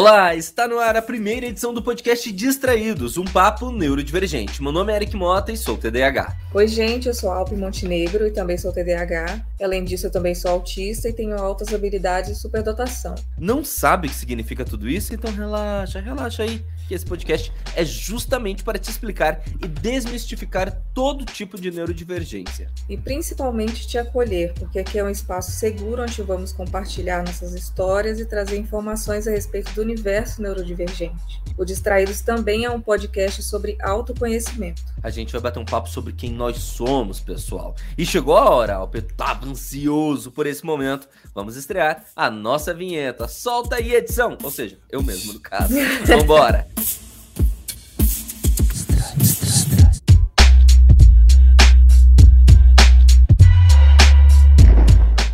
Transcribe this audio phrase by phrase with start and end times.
[0.00, 4.62] Olá, está no ar a primeira edição do podcast Distraídos, um papo neurodivergente.
[4.62, 6.38] Meu nome é Eric Mota e sou TDAH.
[6.54, 9.44] Oi, gente, eu sou Alpe Montenegro e também sou TDAH.
[9.62, 13.14] Além disso, eu também sou autista e tenho altas habilidades e superdotação.
[13.38, 15.14] Não sabe o que significa tudo isso?
[15.14, 21.24] Então relaxa, relaxa aí, que esse podcast é justamente para te explicar e desmistificar todo
[21.24, 22.68] tipo de neurodivergência.
[22.88, 28.18] E principalmente te acolher, porque aqui é um espaço seguro onde vamos compartilhar nossas histórias
[28.18, 31.40] e trazer informações a respeito do universo neurodivergente.
[31.56, 34.82] O Distraídos também é um podcast sobre autoconhecimento.
[35.00, 37.76] A gente vai bater um papo sobre quem nós somos, pessoal.
[37.96, 41.08] E chegou a hora, Alpe estava ansioso por esse momento.
[41.32, 43.28] Vamos estrear a nossa vinheta.
[43.28, 44.36] Solta aí, edição!
[44.42, 45.72] Ou seja, eu mesmo, no caso.
[46.04, 46.66] Vambora!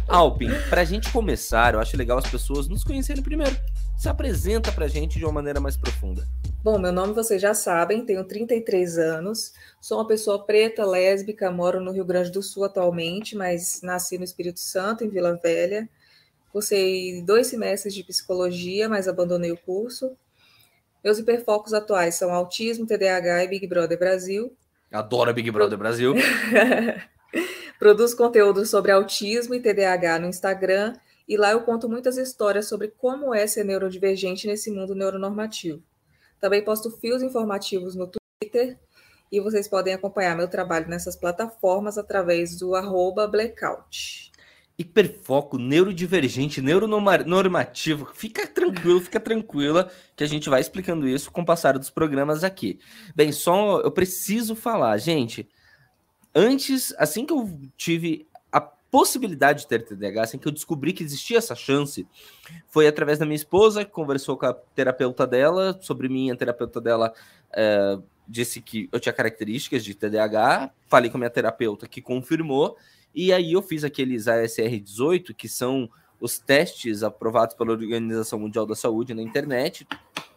[0.09, 3.55] Alpin, pra gente começar, eu acho legal as pessoas nos conhecerem primeiro.
[3.99, 6.27] Se apresenta pra gente de uma maneira mais profunda.
[6.65, 11.81] Bom, meu nome vocês já sabem, tenho 33 anos, sou uma pessoa preta, lésbica, moro
[11.81, 15.89] no Rio Grande do Sul atualmente, mas nasci no Espírito Santo, em Vila Velha.
[16.51, 20.17] Cursei dois semestres de psicologia, mas abandonei o curso.
[21.07, 24.53] Meus hiperfocos atuais são autismo, TDAH e Big Brother Brasil.
[24.91, 26.15] Adoro Big Brother Brasil.
[27.79, 30.95] Produzo conteúdo sobre autismo e TDAH no Instagram
[31.29, 35.81] e lá eu conto muitas histórias sobre como é ser neurodivergente nesse mundo neuronormativo.
[36.41, 38.77] Também posto fios informativos no Twitter
[39.31, 44.33] e vocês podem acompanhar meu trabalho nessas plataformas através do arroba blackout.
[44.79, 48.11] Hiperfoco, neurodivergente, neuronormativo.
[48.15, 52.45] Fica tranquilo, fica tranquila que a gente vai explicando isso com o passar dos programas
[52.45, 52.79] aqui.
[53.15, 55.49] Bem, só eu preciso falar, gente.
[56.35, 61.03] Antes, assim que eu tive a possibilidade de ter TDAH, assim que eu descobri que
[61.03, 62.07] existia essa chance,
[62.69, 66.31] foi através da minha esposa que conversou com a terapeuta dela sobre mim.
[66.31, 67.15] A terapeuta dela
[67.51, 67.99] é,
[68.29, 70.71] disse que eu tinha características de TDAH.
[70.87, 72.77] Falei com a minha terapeuta que confirmou.
[73.17, 75.89] E aí eu fiz aqueles ASR18, que são
[76.21, 79.87] os testes aprovados pela Organização Mundial da Saúde na internet.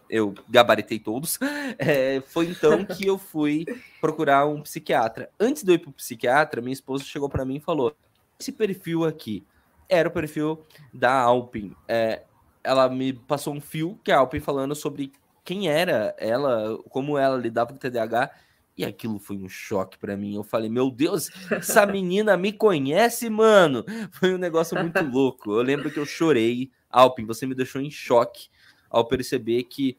[0.10, 1.38] Eu gabaritei todos.
[1.78, 3.64] É, foi então que eu fui
[4.02, 5.30] procurar um psiquiatra.
[5.40, 7.96] Antes de eu ir para o psiquiatra, minha esposa chegou para mim e falou:
[8.40, 9.46] esse perfil aqui
[9.88, 11.74] era o perfil da Alpin.
[11.88, 12.24] É,
[12.64, 15.12] ela me passou um fio que é a Alpin falando sobre
[15.46, 18.32] quem era ela, como ela lidava com o TDAH.
[18.80, 20.36] E aquilo foi um choque para mim.
[20.36, 23.84] Eu falei, meu Deus, essa menina me conhece, mano.
[24.14, 25.52] Foi um negócio muito louco.
[25.52, 26.72] Eu lembro que eu chorei.
[26.90, 28.48] Alpin, você me deixou em choque
[28.90, 29.98] ao perceber que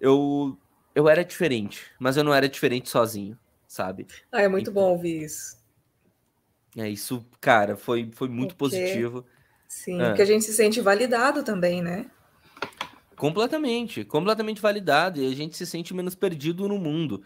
[0.00, 0.58] eu,
[0.92, 4.08] eu era diferente, mas eu não era diferente sozinho, sabe?
[4.32, 5.56] Ah, é muito então, bom ouvir isso.
[6.76, 9.24] É, isso, cara, foi, foi muito porque, positivo.
[9.68, 10.08] Sim, ah.
[10.08, 12.10] porque a gente se sente validado também, né?
[13.14, 17.22] Completamente, completamente validado, e a gente se sente menos perdido no mundo.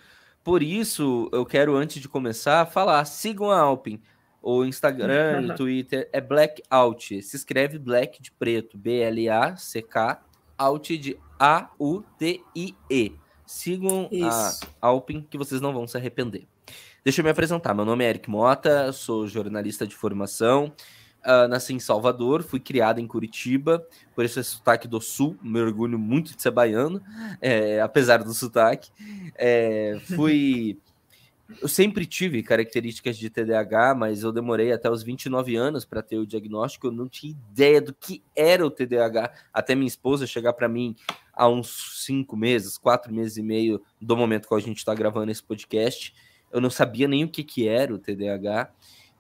[0.49, 4.01] Por isso, eu quero, antes de começar, falar: sigam a Alpin.
[4.41, 7.23] O Instagram e Twitter é Blackout.
[7.23, 10.23] Se escreve Black de preto, B-L-A-C-K,
[10.57, 13.13] Out de A-U-T-I-E.
[13.45, 14.67] Sigam Isso.
[14.81, 16.47] a Alpin, que vocês não vão se arrepender.
[17.05, 17.75] Deixa eu me apresentar.
[17.75, 20.73] Meu nome é Eric Mota, sou jornalista de formação.
[21.29, 25.61] Uh, nasci em Salvador, fui criado em Curitiba, por isso é sotaque do sul, me
[25.61, 27.03] orgulho muito de ser baiano,
[27.39, 28.91] é, apesar do sotaque.
[29.35, 30.79] É, fui.
[31.63, 36.19] Eu sempre tive características de TDAH, mas eu demorei até os 29 anos para ter
[36.19, 36.89] o diagnóstico.
[36.89, 40.95] Eu não tinha ideia do que era o TDAH, até minha esposa chegar para mim
[41.33, 45.33] há uns cinco meses, quatro meses e meio do momento que a gente está gravando
[45.33, 46.15] esse podcast.
[46.53, 48.71] Eu não sabia nem o que, que era o TDAH.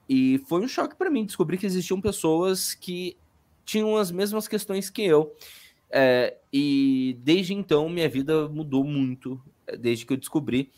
[0.08, 3.16] E foi um choque para mim descobrir que existiam pessoas que
[3.64, 5.34] tinham as mesmas questões que eu.
[5.91, 10.70] É, e desde então minha vida mudou muito, é, desde que eu descobri.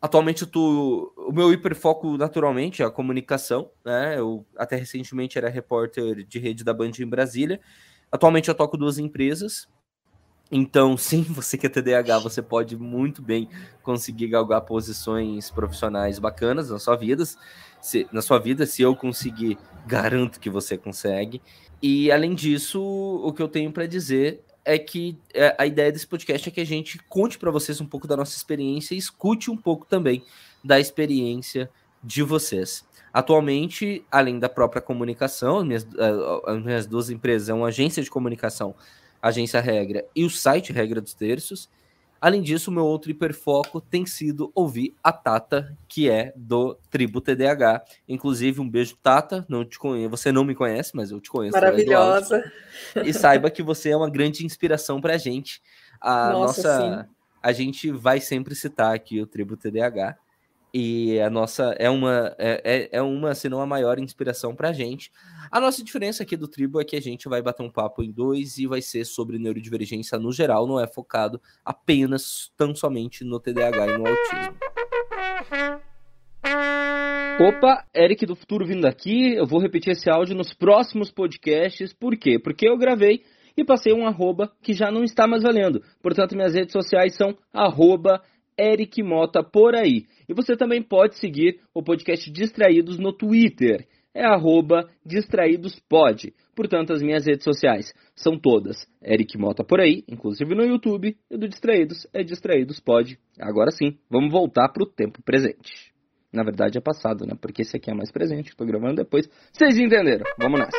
[0.00, 4.18] Atualmente eu tô, o meu hiperfoco naturalmente é a comunicação, né?
[4.18, 7.60] Eu até recentemente era repórter de rede da Band em Brasília.
[8.10, 9.68] Atualmente eu toco duas empresas.
[10.50, 13.48] Então, sim, você que é TDAH, você pode muito bem
[13.82, 17.24] conseguir galgar posições profissionais bacanas na sua vida
[17.80, 19.56] se, na sua vida, se eu conseguir,
[19.86, 21.40] garanto que você consegue.
[21.80, 26.06] E além disso, o que eu tenho para dizer é que é, a ideia desse
[26.06, 29.50] podcast é que a gente conte para vocês um pouco da nossa experiência e escute
[29.50, 30.24] um pouco também
[30.64, 31.70] da experiência
[32.02, 32.84] de vocês.
[33.12, 35.86] Atualmente, além da própria comunicação, minhas,
[36.46, 38.74] as minhas duas empresas é uma agência de comunicação,
[39.20, 41.68] Agência Regra, e o site Regra dos Terços.
[42.20, 47.84] Além disso, meu outro hiperfoco tem sido ouvir a Tata, que é do Tribo TDAH.
[48.08, 49.44] Inclusive, um beijo, Tata.
[49.48, 51.54] Não te conheço, você não me conhece, mas eu te conheço.
[51.54, 52.42] Maravilhosa.
[53.04, 55.62] E saiba que você é uma grande inspiração para a gente.
[56.00, 57.08] A nossa, nossa
[57.42, 60.16] a gente vai sempre citar aqui o Tribo TDAH.
[60.72, 64.70] E a nossa é uma, é, é, é uma, se não a maior inspiração para
[64.70, 65.10] a gente.
[65.50, 68.10] A nossa diferença aqui do Tribo é que a gente vai bater um papo em
[68.10, 73.40] dois e vai ser sobre neurodivergência no geral, não é focado apenas, tão somente no
[73.40, 74.56] TDAH e no autismo.
[77.38, 79.34] Opa, Eric do Futuro vindo aqui.
[79.34, 81.92] Eu vou repetir esse áudio nos próximos podcasts.
[81.92, 82.38] Por quê?
[82.38, 83.22] Porque eu gravei
[83.56, 85.82] e passei um arroba que já não está mais valendo.
[86.02, 88.22] Portanto, minhas redes sociais são arroba
[88.58, 90.06] Eric Mota por aí.
[90.28, 93.86] E você também pode seguir o podcast Distraídos no Twitter
[94.16, 96.32] é arroba distraídospod.
[96.54, 101.36] Portanto, as minhas redes sociais são todas Eric Mota por aí, inclusive no YouTube, e
[101.36, 103.18] do Distraídos é Distraídospod.
[103.38, 105.92] Agora sim, vamos voltar para o tempo presente.
[106.32, 107.34] Na verdade é passado, né?
[107.38, 109.28] Porque esse aqui é mais presente, estou gravando depois.
[109.52, 110.24] Vocês entenderam?
[110.38, 110.76] Vamos nessa.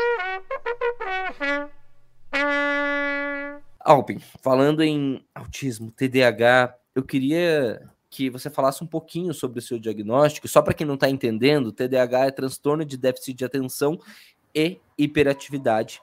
[3.79, 7.79] Alpin, falando em autismo, TDAH, eu queria
[8.09, 10.47] que você falasse um pouquinho sobre o seu diagnóstico.
[10.47, 13.99] Só para quem não está entendendo, TDAH é transtorno de déficit de atenção
[14.53, 16.01] e hiperatividade.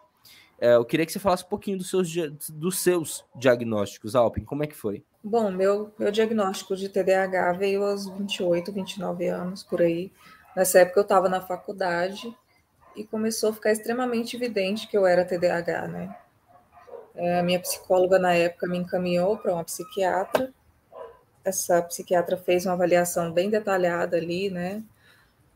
[0.60, 2.14] É, eu queria que você falasse um pouquinho dos seus,
[2.48, 4.44] dos seus diagnósticos, Alpin.
[4.44, 5.02] Como é que foi?
[5.22, 10.12] Bom, meu, meu diagnóstico de TDAH veio aos 28, 29 anos, por aí.
[10.54, 12.32] Nessa época eu estava na faculdade
[12.94, 16.16] e começou a ficar extremamente evidente que eu era TDAH, né?
[17.16, 20.54] É, a minha psicóloga na época me encaminhou para uma psiquiatra
[21.44, 24.82] essa psiquiatra fez uma avaliação bem detalhada ali, né?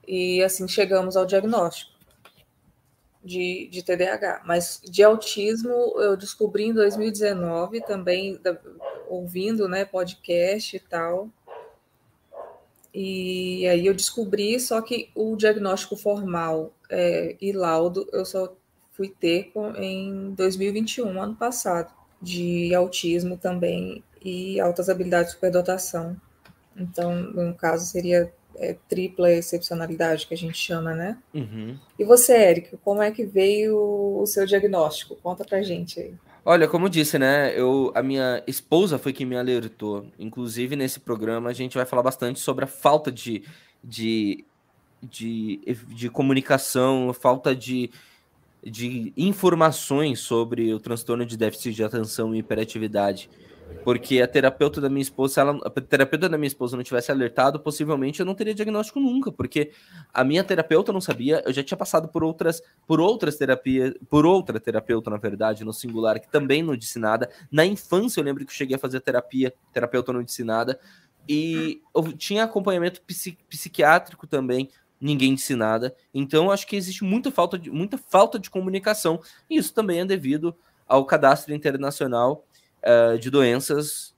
[0.06, 1.98] E assim chegamos ao diagnóstico
[3.24, 4.42] de, de TDAH.
[4.44, 5.70] Mas de autismo
[6.00, 8.56] eu descobri em 2019 também, da,
[9.08, 11.28] ouvindo né, podcast e tal.
[12.92, 18.54] E aí eu descobri, só que o diagnóstico formal é, e laudo eu só
[18.92, 26.16] fui ter com, em 2021, ano passado, de autismo também e altas habilidades de superdotação.
[26.76, 31.18] Então, no caso, seria é, tripla excepcionalidade, que a gente chama, né?
[31.34, 31.76] Uhum.
[31.98, 33.76] E você, Érico, como é que veio
[34.20, 35.16] o seu diagnóstico?
[35.16, 36.14] Conta pra gente aí.
[36.44, 37.52] Olha, como disse, né?
[37.58, 40.06] Eu, a minha esposa foi quem me alertou.
[40.18, 43.44] Inclusive, nesse programa, a gente vai falar bastante sobre a falta de,
[43.84, 44.44] de,
[45.02, 47.90] de, de comunicação, falta de,
[48.64, 53.28] de informações sobre o transtorno de déficit de atenção e hiperatividade.
[53.84, 57.10] Porque a terapeuta da minha esposa, se ela, a terapeuta da minha esposa não tivesse
[57.10, 59.72] alertado, possivelmente eu não teria diagnóstico nunca, porque
[60.12, 64.26] a minha terapeuta não sabia, eu já tinha passado por outras, por outras terapias, por
[64.26, 67.30] outra terapeuta, na verdade, no singular, que também não disse nada.
[67.50, 70.78] Na infância, eu lembro que eu cheguei a fazer terapia, terapeuta não disse nada,
[71.28, 73.02] e eu tinha acompanhamento
[73.48, 74.68] psiquiátrico também,
[75.00, 75.94] ninguém disse nada.
[76.12, 80.04] Então, acho que existe muita falta de, muita falta de comunicação, e isso também é
[80.04, 80.56] devido
[80.86, 82.44] ao cadastro internacional
[82.84, 84.14] uh, de doenças,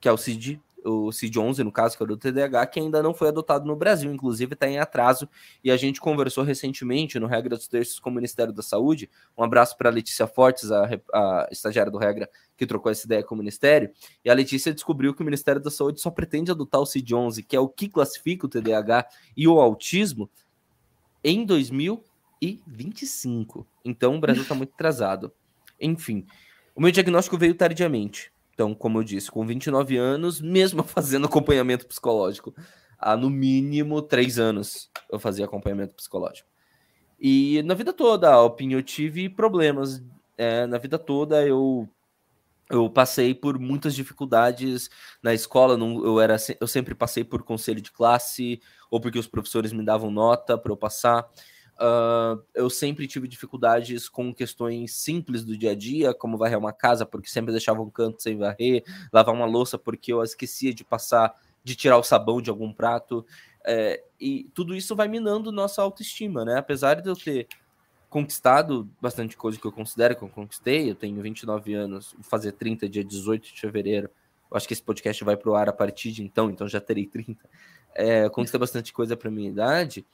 [0.00, 3.02] que é o CID, o CID-11, no caso, que é o do TDAH, que ainda
[3.02, 5.28] não foi adotado no Brasil, inclusive está em atraso,
[5.62, 9.42] e a gente conversou recentemente no Regra dos Terços com o Ministério da Saúde, um
[9.42, 13.34] abraço para a Letícia Fortes, a, a, estagiária do Regra, que trocou essa ideia com
[13.34, 13.90] o Ministério,
[14.24, 17.54] e a Letícia descobriu que o Ministério da Saúde só pretende adotar o CID-11, que
[17.56, 19.06] é o que classifica o TDAH
[19.36, 20.30] e o autismo,
[21.22, 23.66] em 2025.
[23.84, 25.30] Então o Brasil está muito atrasado.
[25.80, 26.26] Enfim,
[26.78, 28.30] o meu diagnóstico veio tardiamente.
[28.54, 32.54] Então, como eu disse, com 29 anos, mesmo fazendo acompanhamento psicológico,
[32.96, 36.48] há no mínimo três anos eu fazia acompanhamento psicológico.
[37.18, 40.00] E na vida toda, Alpin, eu tive problemas.
[40.36, 41.88] É, na vida toda eu
[42.70, 44.88] eu passei por muitas dificuldades
[45.20, 45.76] na escola.
[45.76, 49.84] Não, eu era eu sempre passei por conselho de classe ou porque os professores me
[49.84, 51.28] davam nota para eu passar.
[51.80, 56.72] Uh, eu sempre tive dificuldades com questões simples do dia a dia, como varrer uma
[56.72, 58.82] casa, porque sempre deixava um canto sem varrer,
[59.12, 61.32] lavar uma louça porque eu esquecia de passar,
[61.62, 63.24] de tirar o sabão de algum prato.
[63.64, 66.58] É, e tudo isso vai minando nossa autoestima, né?
[66.58, 67.46] Apesar de eu ter
[68.10, 72.52] conquistado bastante coisa que eu considero que eu conquistei, eu tenho 29 anos, vou fazer
[72.52, 74.10] 30 dia 18 de fevereiro.
[74.50, 77.06] Eu acho que esse podcast vai pro ar a partir de então, então já terei
[77.06, 77.38] 30.
[77.94, 80.04] É, conquistei bastante coisa para minha idade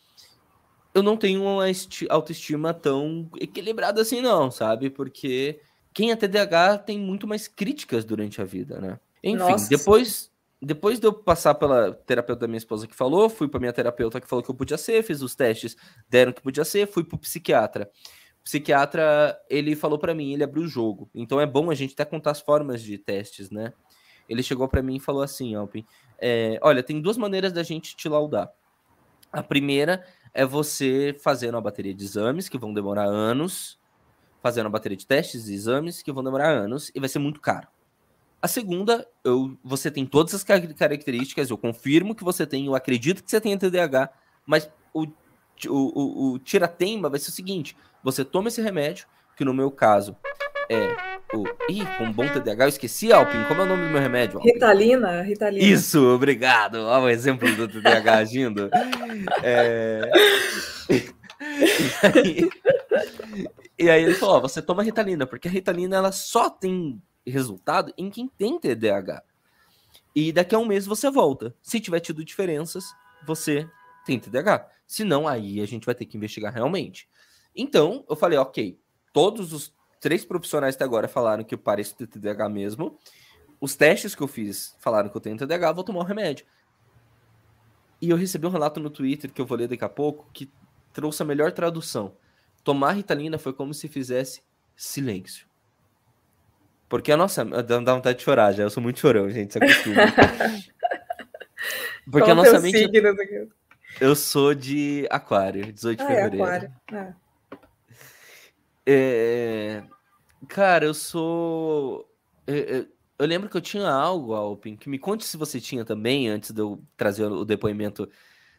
[0.94, 1.64] eu não tenho uma
[2.08, 4.88] autoestima tão equilibrada assim, não, sabe?
[4.88, 5.60] Porque
[5.92, 8.98] quem é TDAH tem muito mais críticas durante a vida, né?
[9.22, 9.68] Enfim, Nossa.
[9.68, 10.32] depois
[10.62, 14.18] depois de eu passar pela terapeuta da minha esposa que falou, fui para minha terapeuta
[14.18, 15.76] que falou que eu podia ser, fiz os testes,
[16.08, 17.90] deram que podia ser, fui pro psiquiatra.
[18.40, 21.10] O psiquiatra, ele falou para mim, ele abriu o jogo.
[21.14, 23.74] Então é bom a gente até contar as formas de testes, né?
[24.28, 25.84] ele chegou para mim e falou assim, Alpin,
[26.18, 28.50] é, olha, tem duas maneiras da gente te laudar.
[29.32, 30.04] A primeira
[30.34, 33.78] é você fazendo uma bateria de exames que vão demorar anos,
[34.42, 37.40] fazendo uma bateria de testes e exames que vão demorar anos e vai ser muito
[37.40, 37.68] caro.
[38.42, 43.22] A segunda, eu, você tem todas as características, eu confirmo que você tem, eu acredito
[43.22, 44.10] que você tem TDAH,
[44.44, 49.44] mas o, o, o, o tira-teima vai ser o seguinte: você toma esse remédio, que
[49.46, 50.14] no meu caso
[50.68, 51.44] é o.
[51.70, 53.44] Ih, com um bom TDAH, eu esqueci, Alpin.
[53.48, 54.38] Como é o nome do meu remédio?
[54.38, 54.52] Alpin?
[54.52, 55.64] Ritalina, Ritalina.
[55.64, 56.76] Isso, obrigado.
[56.76, 58.70] Olha o exemplo do TDAH agindo.
[59.42, 60.10] É...
[60.90, 61.06] e,
[62.02, 62.48] aí...
[63.78, 67.92] e aí ele falou: ó, você toma Ritalina, porque a Ritalina ela só tem resultado
[67.96, 69.22] em quem tem TDAH.
[70.14, 71.54] E daqui a um mês você volta.
[71.60, 72.84] Se tiver tido diferenças,
[73.26, 73.68] você
[74.06, 74.68] tem TDAH.
[74.86, 77.08] Se não, aí a gente vai ter que investigar realmente.
[77.56, 78.78] Então, eu falei, ok,
[79.12, 79.72] todos os
[80.04, 82.98] três profissionais até agora falaram que eu pareço ter TDAH mesmo.
[83.58, 86.44] Os testes que eu fiz falaram que eu tenho TDAH, vou tomar o um remédio.
[88.02, 90.52] E eu recebi um relato no Twitter, que eu vou ler daqui a pouco, que
[90.92, 92.14] trouxe a melhor tradução.
[92.62, 94.42] Tomar Ritalina foi como se fizesse
[94.76, 95.46] silêncio.
[96.86, 97.42] Porque a nossa.
[97.42, 98.64] Dá vontade de chorar já.
[98.64, 99.52] Eu sou muito chorão, gente.
[99.52, 99.96] Isso é costume.
[102.04, 102.76] Porque Qual a nossa mente.
[102.76, 103.08] Signo
[103.98, 106.44] eu sou de Aquário, 18 de ah, é fevereiro.
[106.44, 106.74] É aquário.
[106.92, 107.14] É.
[108.86, 109.82] É...
[110.48, 112.08] Cara, eu sou.
[112.46, 116.50] Eu, lembro que eu tinha algo, Alpin, que me conte se você tinha também, antes
[116.50, 118.08] de eu trazer o depoimento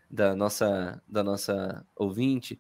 [0.10, 2.60] da nossa, da nossa ouvinte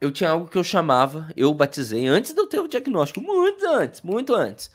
[0.00, 3.66] eu tinha algo que eu chamava, eu batizei antes de eu ter o diagnóstico, muito
[3.66, 4.70] antes, muito antes,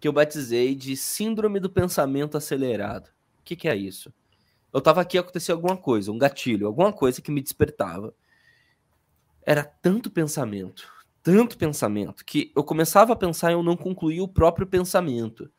[0.00, 3.08] que eu batizei de síndrome do pensamento acelerado.
[3.40, 4.12] O que, que é isso?
[4.72, 8.14] Eu tava aqui, aconteceu alguma coisa, um gatilho, alguma coisa que me despertava.
[9.42, 10.90] Era tanto pensamento,
[11.24, 15.50] tanto pensamento, que eu começava a pensar e eu não concluía o próprio pensamento.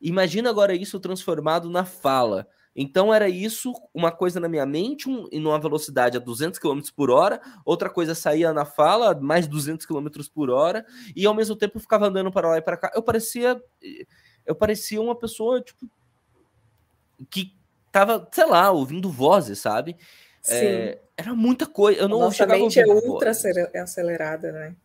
[0.00, 2.46] Imagina agora isso transformado na fala.
[2.74, 6.80] Então era isso, uma coisa na minha mente, um, em uma velocidade a 200 km
[6.94, 11.56] por hora, outra coisa saía na fala, mais 200 km por hora, e ao mesmo
[11.56, 12.92] tempo eu ficava andando para lá e para cá.
[12.94, 13.60] Eu parecia
[14.46, 15.90] eu parecia uma pessoa tipo
[17.28, 17.52] que
[17.90, 19.96] tava, sei lá, ouvindo vozes, sabe?
[20.48, 22.00] É, era muita coisa.
[22.00, 23.74] Eu não Nossa mente é ultra vozes.
[23.74, 24.76] acelerada, né?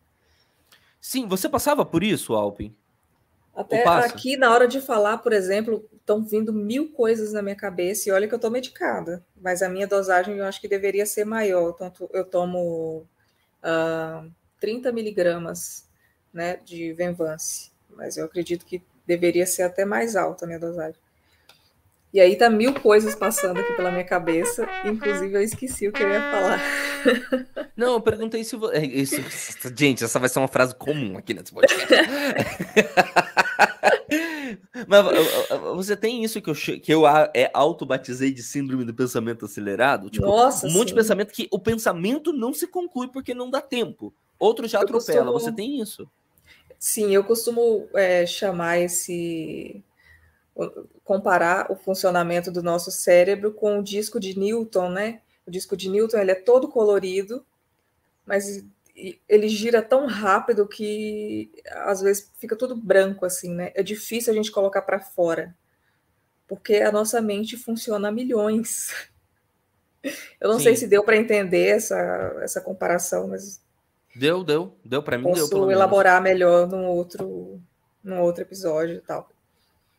[1.06, 2.74] Sim, você passava por isso, Alpin?
[3.54, 8.08] Até aqui, na hora de falar, por exemplo, estão vindo mil coisas na minha cabeça
[8.08, 11.26] e olha que eu estou medicada, mas a minha dosagem eu acho que deveria ser
[11.26, 11.74] maior.
[11.74, 13.06] Tanto eu tomo uh,
[13.62, 14.26] ah,
[14.58, 15.86] 30 miligramas
[16.32, 20.98] né, de Venvance, mas eu acredito que deveria ser até mais alta a minha dosagem.
[22.14, 26.00] E aí tá mil coisas passando aqui pela minha cabeça, inclusive eu esqueci o que
[26.00, 26.60] eu ia falar.
[27.76, 28.78] Não, eu perguntei se você.
[28.86, 29.16] Isso,
[29.76, 31.88] gente, essa vai ser uma frase comum aqui nesse podcast.
[34.86, 35.04] Mas
[35.74, 37.02] você tem isso que eu, que eu
[37.34, 40.08] é, auto-batizei de síndrome do pensamento acelerado?
[40.08, 40.94] Tipo, Nossa, um monte sim.
[40.94, 44.14] de pensamento que o pensamento não se conclui porque não dá tempo.
[44.38, 45.32] Outro já eu atropela.
[45.32, 45.40] Costumo...
[45.40, 46.08] Você tem isso?
[46.78, 49.82] Sim, eu costumo é, chamar esse
[51.02, 55.20] comparar o funcionamento do nosso cérebro com o disco de Newton, né?
[55.46, 57.44] O disco de Newton ele é todo colorido,
[58.24, 58.64] mas
[59.28, 61.50] ele gira tão rápido que
[61.84, 63.72] às vezes fica tudo branco assim, né?
[63.74, 65.54] É difícil a gente colocar para fora,
[66.46, 68.90] porque a nossa mente funciona a milhões.
[70.40, 70.64] Eu não Sim.
[70.64, 71.96] sei se deu para entender essa,
[72.42, 73.60] essa comparação, mas
[74.14, 75.24] deu, deu, deu para mim.
[75.24, 77.60] Posso deu, elaborar melhor num outro,
[78.02, 79.28] num outro episódio e tal.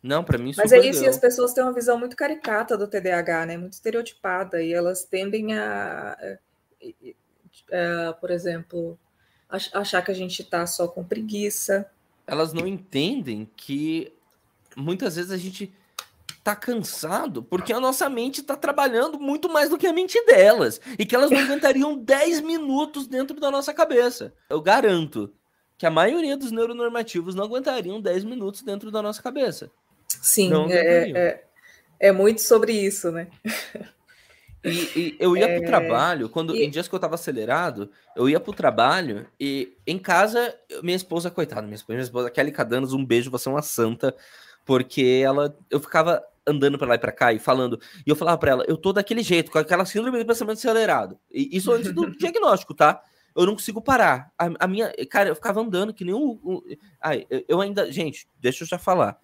[0.05, 2.87] Não, para mim Mas é isso, e as pessoas têm uma visão muito caricata do
[2.87, 3.57] TDAH, né?
[3.57, 6.15] Muito estereotipada, e elas tendem a,
[7.71, 8.99] a por exemplo,
[9.49, 11.89] achar que a gente está só com preguiça.
[12.27, 14.13] Elas não entendem que
[14.77, 15.73] muitas vezes a gente
[16.43, 20.79] tá cansado porque a nossa mente tá trabalhando muito mais do que a mente delas
[20.99, 24.31] e que elas não aguentariam 10 minutos dentro da nossa cabeça.
[24.51, 25.33] Eu garanto
[25.79, 29.71] que a maioria dos neuronormativos não aguentariam 10 minutos dentro da nossa cabeça.
[30.21, 31.43] Sim, é, é,
[31.99, 33.27] é, muito sobre isso, né?
[34.63, 35.59] E, e eu ia é...
[35.59, 36.63] pro trabalho, quando e...
[36.63, 41.29] em dias que eu tava acelerado, eu ia pro trabalho e em casa, minha esposa,
[41.29, 44.15] coitada, minha esposa, minha esposa Kelly Cadanos, um beijo, você é uma santa,
[44.65, 48.37] porque ela, eu ficava andando para lá e para cá e falando, e eu falava
[48.39, 51.19] para ela, eu tô daquele jeito, com aquela síndrome de pensamento acelerado.
[51.31, 53.01] E isso antes do diagnóstico, tá?
[53.35, 54.31] Eu não consigo parar.
[54.37, 56.61] A, a, minha, cara, eu ficava andando que nem um, um
[57.01, 59.19] ai, eu ainda, gente, deixa eu já falar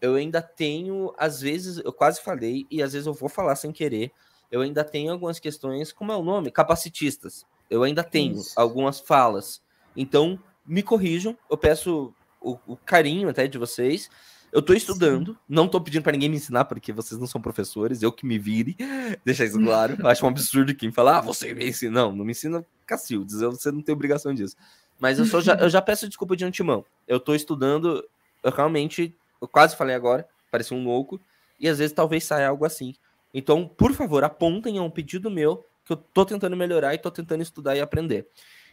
[0.00, 3.70] eu ainda tenho, às vezes, eu quase falei, e às vezes eu vou falar sem
[3.70, 4.10] querer,
[4.50, 6.50] eu ainda tenho algumas questões, como é o nome?
[6.50, 7.44] Capacitistas.
[7.68, 8.58] Eu ainda tenho Isso.
[8.58, 9.62] algumas falas.
[9.96, 14.10] Então, me corrijam, eu peço o, o carinho até de vocês.
[14.52, 15.38] Eu tô estudando, Sim.
[15.48, 18.36] não tô pedindo para ninguém me ensinar, porque vocês não são professores, eu que me
[18.36, 18.76] vire,
[19.24, 19.96] deixar isso claro.
[20.00, 21.92] Eu acho um absurdo quem fala, ah, você me ensina.
[21.92, 24.56] Não, não me ensina Cacildes, você não tem obrigação disso.
[24.98, 26.84] Mas eu, já, eu já peço desculpa de antemão.
[27.06, 28.04] Eu tô estudando,
[28.42, 31.20] eu realmente, eu quase falei agora, pareci um louco,
[31.58, 32.94] e às vezes talvez saia algo assim.
[33.32, 37.10] Então, por favor, apontem a um pedido meu, que eu tô tentando melhorar e tô
[37.10, 38.28] tentando estudar e aprender.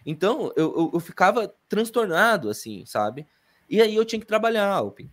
[0.06, 3.28] Então, eu, eu, eu ficava transtornado, assim, sabe?
[3.70, 5.10] E aí eu tinha que trabalhar, Alpin.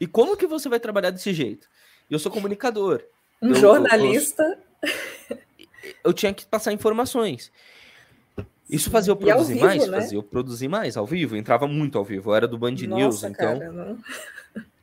[0.00, 1.68] E como que você vai trabalhar desse jeito?
[2.10, 3.02] Eu sou comunicador.
[3.40, 4.58] Um eu, jornalista.
[5.28, 5.38] Eu,
[6.04, 7.52] eu, tinha que passar informações.
[8.68, 9.86] Isso fazia eu produzir vivo, mais?
[9.86, 10.00] Né?
[10.00, 11.36] Fazia eu produzir mais ao vivo.
[11.36, 12.30] entrava muito ao vivo.
[12.30, 13.58] Eu era do Band Nossa, News, então.
[13.58, 13.96] Cara,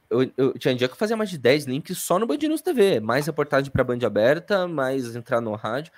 [0.10, 2.62] eu, eu, tinha dia que eu fazia mais de 10 links só no Band News
[2.62, 3.00] TV.
[3.00, 5.92] Mais reportagem para Band Aberta, mais entrar no rádio.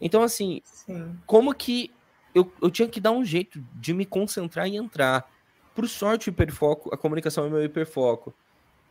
[0.00, 1.16] Então, assim, Sim.
[1.26, 1.90] como que
[2.34, 5.28] eu, eu tinha que dar um jeito de me concentrar e entrar.
[5.74, 8.34] Por sorte, o hiperfoco, a comunicação é meu hiperfoco.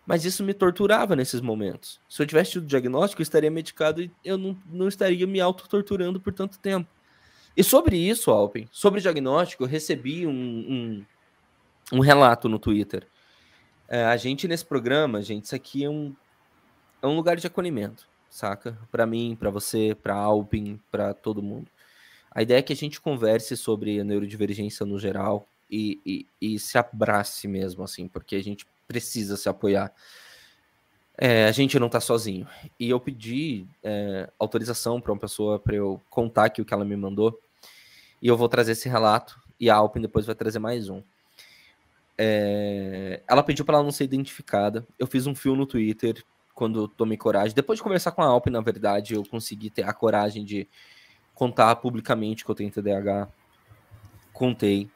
[0.05, 1.99] Mas isso me torturava nesses momentos.
[2.09, 6.19] Se eu tivesse tido diagnóstico, eu estaria medicado e eu não, não estaria me auto-torturando
[6.19, 6.89] por tanto tempo.
[7.55, 11.05] E sobre isso, Alpen, sobre diagnóstico, eu recebi um, um,
[11.93, 13.07] um relato no Twitter.
[13.91, 16.15] É, a gente nesse programa, gente, isso aqui é um,
[17.01, 18.77] é um lugar de acolhimento, saca?
[18.91, 21.71] Para mim, para você, para Alpin, para todo mundo.
[22.29, 26.59] A ideia é que a gente converse sobre a neurodivergência no geral e, e, e
[26.59, 29.91] se abrace mesmo, assim, porque a gente precisa se apoiar.
[31.17, 32.47] É, a gente não está sozinho.
[32.79, 36.85] E eu pedi é, autorização para uma pessoa para eu contar aqui o que ela
[36.85, 37.39] me mandou.
[38.21, 39.41] E eu vou trazer esse relato.
[39.59, 41.01] E a Alpen depois vai trazer mais um.
[42.21, 44.85] É, ela pediu para ela não ser identificada.
[44.99, 46.21] Eu fiz um fio no Twitter
[46.53, 47.55] quando tomei coragem.
[47.55, 50.67] Depois de conversar com a Alpen, na verdade, eu consegui ter a coragem de
[51.33, 53.29] contar publicamente que eu tenho TDAH.
[54.33, 54.89] Contei.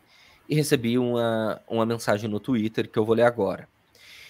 [0.49, 3.69] E recebi uma, uma mensagem no Twitter que eu vou ler agora.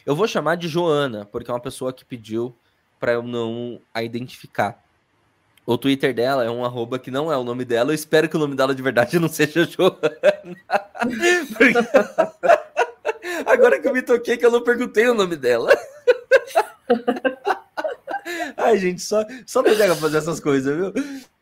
[0.06, 2.56] Eu vou chamar de Joana, porque é uma pessoa que pediu
[3.00, 4.80] para eu não a identificar.
[5.66, 7.90] O Twitter dela é um arroba que não é o nome dela.
[7.90, 9.98] Eu espero que o nome dela de verdade não seja Joana.
[13.54, 15.70] Agora que eu me toquei que eu não perguntei o nome dela.
[18.58, 20.92] Ai, gente, só, só pra fazer essas coisas, viu?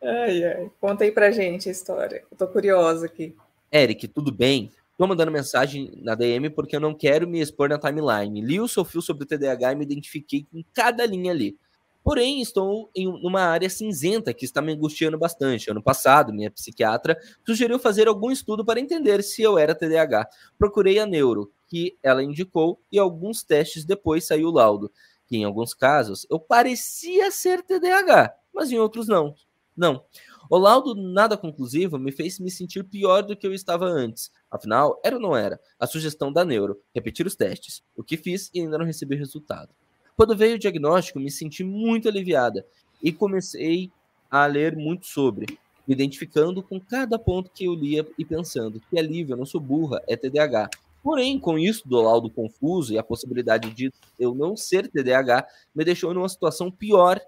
[0.02, 0.70] Ai, ai.
[0.78, 2.22] Conta aí pra gente a história.
[2.30, 3.34] Eu tô curiosa aqui.
[3.72, 4.70] Eric, tudo bem?
[4.98, 8.42] Tô mandando mensagem na DM porque eu não quero me expor na timeline.
[8.42, 11.56] Li o seu fio sobre o TDAH e me identifiquei com cada linha ali.
[12.04, 15.70] Porém, estou em uma área cinzenta que está me angustiando bastante.
[15.70, 20.28] Ano passado, minha psiquiatra sugeriu fazer algum estudo para entender se eu era TDAH.
[20.58, 24.92] Procurei a neuro, que ela indicou, e alguns testes depois saiu o laudo,
[25.26, 29.34] que em alguns casos eu parecia ser TDAH, mas em outros não.
[29.74, 30.04] Não.
[30.50, 34.30] O laudo nada conclusivo me fez me sentir pior do que eu estava antes.
[34.50, 35.58] Afinal, era ou não era?
[35.80, 39.70] A sugestão da neuro, repetir os testes, o que fiz e ainda não recebi resultado.
[40.14, 42.66] Quando veio o diagnóstico, me senti muito aliviada
[43.02, 43.90] e comecei
[44.30, 45.58] a ler muito sobre,
[45.88, 49.58] me identificando com cada ponto que eu lia e pensando que alívio, eu não sou
[49.58, 50.68] burra, é TDAH.
[51.02, 55.84] Porém, com isso do laudo confuso e a possibilidade de eu não ser TDAH, me
[55.84, 57.20] deixou numa situação pior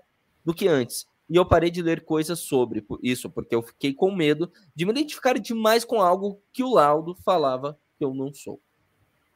[0.44, 1.06] do que antes.
[1.28, 4.92] E eu parei de ler coisas sobre isso, porque eu fiquei com medo de me
[4.92, 8.60] identificar demais com algo que o laudo falava que eu não sou.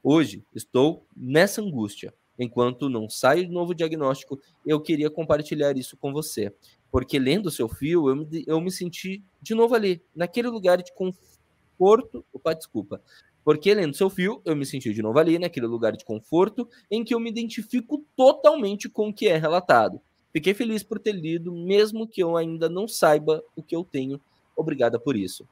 [0.03, 2.15] Hoje estou nessa angústia.
[2.39, 6.55] Enquanto não sai o novo diagnóstico, eu queria compartilhar isso com você.
[6.91, 10.93] Porque lendo seu fio, eu me, eu me senti de novo ali, naquele lugar de
[10.95, 12.25] conforto.
[12.33, 13.03] Opa, desculpa.
[13.45, 17.03] Porque lendo seu fio, eu me senti de novo ali, naquele lugar de conforto, em
[17.03, 20.01] que eu me identifico totalmente com o que é relatado.
[20.33, 24.21] Fiquei feliz por ter lido, mesmo que eu ainda não saiba o que eu tenho.
[24.57, 25.49] Obrigada por isso.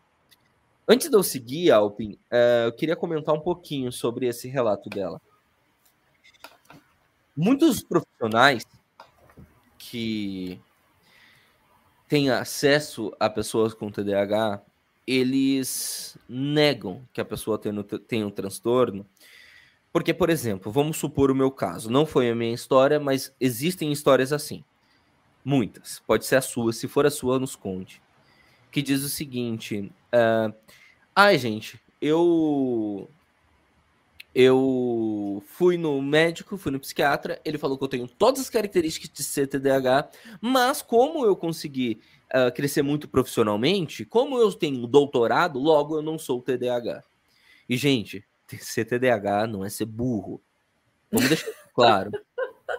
[0.86, 5.20] Antes de eu seguir, Alpin, uh, eu queria comentar um pouquinho sobre esse relato dela.
[7.36, 8.64] Muitos profissionais
[9.76, 10.60] que
[12.08, 14.62] têm acesso a pessoas com TDAH,
[15.06, 19.06] eles negam que a pessoa tem um transtorno
[19.96, 21.90] porque, por exemplo, vamos supor o meu caso.
[21.90, 24.62] Não foi a minha história, mas existem histórias assim.
[25.42, 26.02] Muitas.
[26.06, 26.70] Pode ser a sua.
[26.74, 28.02] Se for a sua, nos conte.
[28.70, 30.54] Que diz o seguinte: uh,
[31.14, 33.08] Ai, gente, eu.
[34.34, 37.40] Eu fui no médico, fui no psiquiatra.
[37.42, 40.10] Ele falou que eu tenho todas as características de ser TDAH,
[40.42, 42.02] mas como eu consegui
[42.34, 47.02] uh, crescer muito profissionalmente, como eu tenho doutorado, logo eu não sou TDAH.
[47.68, 48.24] E, gente,
[48.60, 50.40] ser TDAH não é ser burro.
[51.10, 52.10] Vamos deixar claro.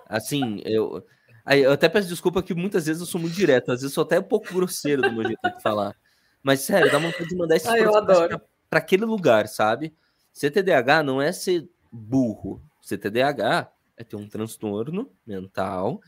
[0.07, 1.05] Assim, eu,
[1.45, 4.19] eu até peço desculpa que muitas vezes eu sou muito direto, às vezes sou até
[4.19, 5.95] um pouco grosseiro do meu jeito de falar.
[6.41, 9.93] Mas, sério, dá vontade de mandar esses ah, para aquele lugar, sabe?
[10.31, 12.62] Ser TDAH não é ser burro.
[12.81, 15.99] Ser TDAH é ter um transtorno mental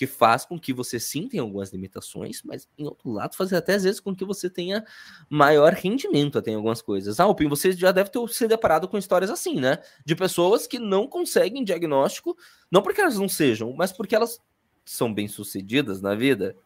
[0.00, 3.74] que faz com que você sim tenha algumas limitações, mas em outro lado fazer até
[3.74, 4.82] às vezes com que você tenha
[5.28, 7.20] maior rendimento até em algumas coisas.
[7.20, 9.78] Ah, Alpin, você já deve ter se deparado com histórias assim, né?
[10.02, 12.34] De pessoas que não conseguem diagnóstico,
[12.70, 14.40] não porque elas não sejam, mas porque elas
[14.86, 16.56] são bem-sucedidas na vida.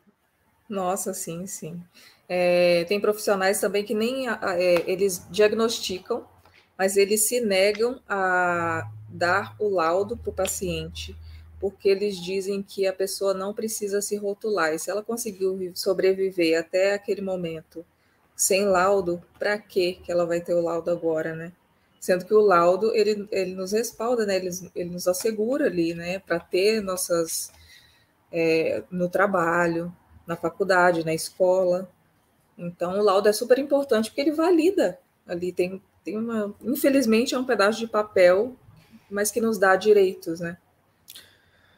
[0.68, 1.82] Nossa, sim, sim.
[2.28, 6.24] É, tem profissionais também que nem é, eles diagnosticam,
[6.78, 11.16] mas eles se negam a dar o laudo para o paciente
[11.64, 14.74] porque eles dizem que a pessoa não precisa se rotular.
[14.74, 17.82] E se ela conseguiu sobreviver até aquele momento
[18.36, 21.54] sem laudo, para que ela vai ter o laudo agora, né?
[21.98, 24.36] Sendo que o laudo ele, ele nos respalda, né?
[24.36, 26.18] Ele, ele nos assegura ali, né?
[26.18, 27.50] Para ter nossas
[28.30, 29.90] é, no trabalho,
[30.26, 31.90] na faculdade, na escola.
[32.58, 37.38] Então o laudo é super importante porque ele valida ali tem tem uma, infelizmente é
[37.38, 38.54] um pedaço de papel,
[39.10, 40.58] mas que nos dá direitos, né?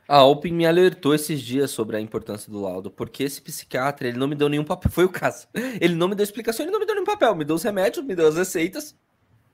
[0.09, 4.19] A Alpin me alertou esses dias sobre a importância do laudo, porque esse psiquiatra, ele
[4.19, 5.49] não me deu nenhum papel, foi o caso.
[5.81, 8.05] Ele não me deu explicação, ele não me deu nenhum papel, me deu os remédios,
[8.05, 8.95] me deu as receitas.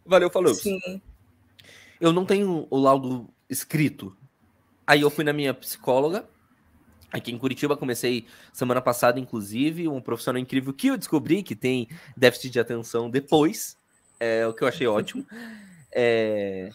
[0.05, 0.55] Valeu, falou.
[0.55, 1.01] Sim.
[2.01, 4.15] Eu não tenho o laudo escrito.
[4.87, 6.29] Aí eu fui na minha psicóloga,
[7.11, 11.89] aqui em Curitiba, comecei semana passada, inclusive, um profissional incrível que eu descobri que tem
[12.17, 13.77] déficit de atenção depois,
[14.19, 15.27] é o que eu achei ótimo.
[15.95, 16.71] É,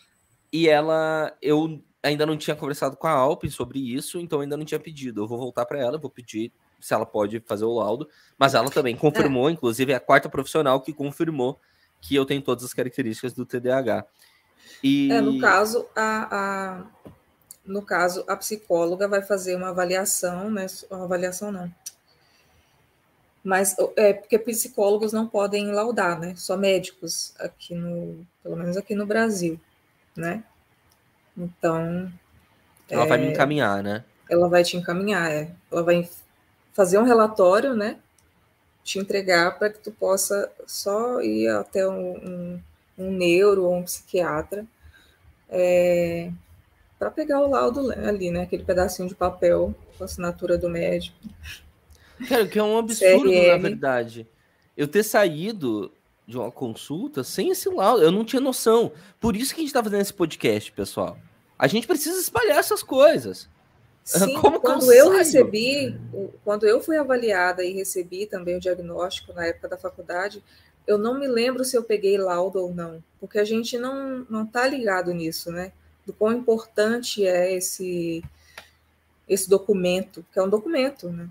[0.54, 4.66] e ela, eu ainda não tinha conversado com a Alpine sobre isso, então ainda não
[4.66, 5.22] tinha pedido.
[5.22, 8.70] Eu vou voltar para ela, vou pedir se ela pode fazer o laudo, mas ela
[8.70, 9.52] também confirmou, é.
[9.52, 11.60] inclusive é a quarta profissional que confirmou
[12.00, 14.06] que eu tenho todas as características do TDAH.
[14.84, 15.12] E...
[15.12, 17.10] É, no caso, a, a,
[17.66, 20.68] no caso, a psicóloga vai fazer uma avaliação, né?
[20.90, 21.74] Uma avaliação não.
[23.44, 26.36] Mas é porque psicólogos não podem laudar, né?
[26.36, 29.60] Só médicos aqui no, pelo menos aqui no Brasil,
[30.16, 30.44] né?
[31.38, 32.12] Então.
[32.90, 34.04] Ela é, vai me é, encaminhar, né?
[34.30, 35.52] Ela vai te encaminhar, é.
[35.72, 36.10] Ela vai
[36.74, 37.98] fazer um relatório, né?
[38.84, 42.62] Te entregar para que tu possa só ir até um, um,
[42.98, 44.66] um neuro ou um psiquiatra
[45.50, 46.32] é,
[46.98, 48.44] para pegar o laudo ali, né?
[48.44, 51.18] Aquele pedacinho de papel com a assinatura do médico.
[52.28, 53.48] Cara, que é um absurdo, CRM.
[53.52, 54.28] na verdade.
[54.76, 55.92] Eu ter saído
[56.28, 58.04] de uma consulta sem esse laudo.
[58.04, 58.92] Eu não tinha noção.
[59.20, 61.18] Por isso que a gente está fazendo esse podcast, pessoal.
[61.58, 63.50] A gente precisa espalhar essas coisas.
[64.04, 66.00] Sim, Como quando eu, recebi,
[66.44, 70.44] quando eu fui avaliada e recebi também o diagnóstico na época da faculdade,
[70.86, 74.44] eu não me lembro se eu peguei laudo ou não, porque a gente não não
[74.46, 75.74] está ligado nisso, né?
[76.06, 78.24] Do quão importante é esse
[79.28, 81.28] esse documento, que é um documento, né?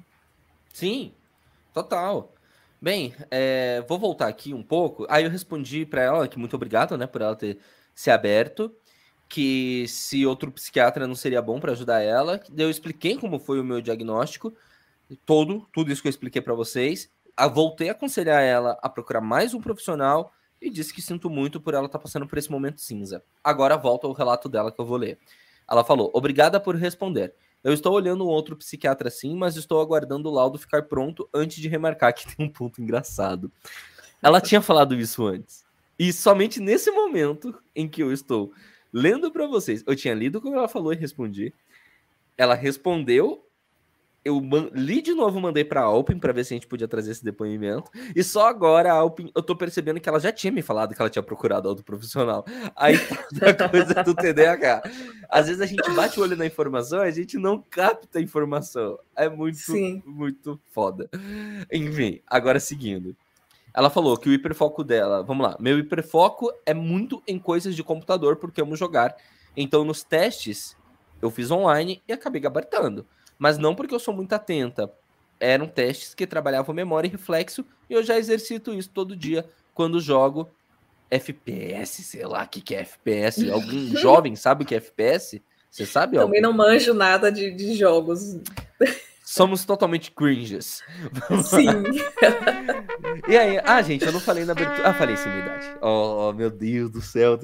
[0.74, 1.12] Sim,
[1.72, 2.34] total.
[2.78, 5.06] Bem, é, vou voltar aqui um pouco.
[5.08, 7.58] Aí eu respondi para ela que muito obrigado, né, por ela ter
[7.94, 8.70] se aberto
[9.28, 12.40] que se outro psiquiatra não seria bom para ajudar ela.
[12.56, 14.54] Eu expliquei como foi o meu diagnóstico,
[15.24, 17.10] todo, tudo isso que eu expliquei para vocês.
[17.52, 21.74] voltei a aconselhar ela a procurar mais um profissional e disse que sinto muito por
[21.74, 23.22] ela estar tá passando por esse momento cinza.
[23.42, 25.18] Agora volta ao relato dela que eu vou ler.
[25.68, 27.34] Ela falou: "Obrigada por responder.
[27.62, 31.56] Eu estou olhando um outro psiquiatra sim, mas estou aguardando o laudo ficar pronto antes
[31.56, 33.50] de remarcar que tem um ponto engraçado.
[34.22, 35.64] Ela tinha falado isso antes.
[35.98, 38.52] E somente nesse momento em que eu estou
[38.92, 39.82] lendo para vocês.
[39.86, 41.52] Eu tinha lido como ela falou e respondi.
[42.36, 43.42] Ela respondeu.
[44.24, 44.42] Eu
[44.74, 47.24] li de novo, mandei para a Alpin para ver se a gente podia trazer esse
[47.24, 47.88] depoimento.
[48.14, 51.00] E só agora a Alpin, eu tô percebendo que ela já tinha me falado que
[51.00, 52.44] ela tinha procurado outro profissional.
[52.74, 52.96] Aí
[53.60, 54.82] a coisa do TDAH.
[55.28, 58.98] Às vezes a gente bate o olho na informação, a gente não capta a informação.
[59.14, 60.02] É muito, Sim.
[60.04, 61.08] muito foda.
[61.72, 63.14] Enfim, agora seguindo.
[63.76, 67.84] Ela falou que o hiperfoco dela, vamos lá, meu hiperfoco é muito em coisas de
[67.84, 69.14] computador porque amo jogar.
[69.54, 70.74] Então nos testes
[71.20, 73.06] eu fiz online e acabei gabaritando,
[73.38, 74.90] mas não porque eu sou muito atenta.
[75.38, 80.00] Eram testes que trabalhavam memória e reflexo e eu já exercito isso todo dia quando
[80.00, 80.50] jogo
[81.10, 83.50] FPS, sei lá o que, que é FPS.
[83.50, 85.42] Algum jovem sabe o que é FPS?
[85.70, 86.16] Você sabe?
[86.16, 88.40] Também não manjo nada de, de jogos.
[89.36, 90.82] Somos totalmente cringes.
[91.44, 91.68] Sim.
[93.28, 94.88] e aí, ah, gente, eu não falei na abertura.
[94.88, 95.76] Ah, falei sim, idade.
[95.82, 97.38] Oh, oh, meu Deus do céu.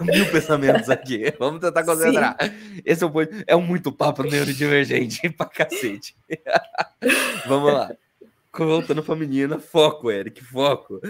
[0.00, 1.32] Mil pensamentos aqui.
[1.38, 2.36] Vamos tentar concentrar.
[2.42, 2.82] Sim.
[2.84, 3.12] Esse é um,
[3.46, 6.16] é um muito papo neurodivergente pra cacete.
[7.46, 7.94] Vamos lá.
[8.52, 11.00] Voltando pra menina, foco, Eric, foco.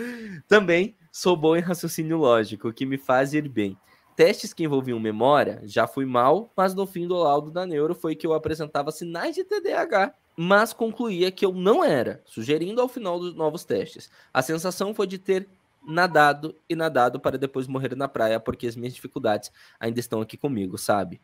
[0.46, 3.78] Também sou bom em raciocínio lógico, o que me faz ir bem
[4.20, 8.14] testes que envolviam memória, já fui mal, mas no fim do laudo da neuro foi
[8.14, 13.18] que eu apresentava sinais de TDAH, mas concluía que eu não era, sugerindo ao final
[13.18, 14.10] dos novos testes.
[14.30, 15.48] A sensação foi de ter
[15.82, 20.36] nadado e nadado para depois morrer na praia, porque as minhas dificuldades ainda estão aqui
[20.36, 21.18] comigo, sabe?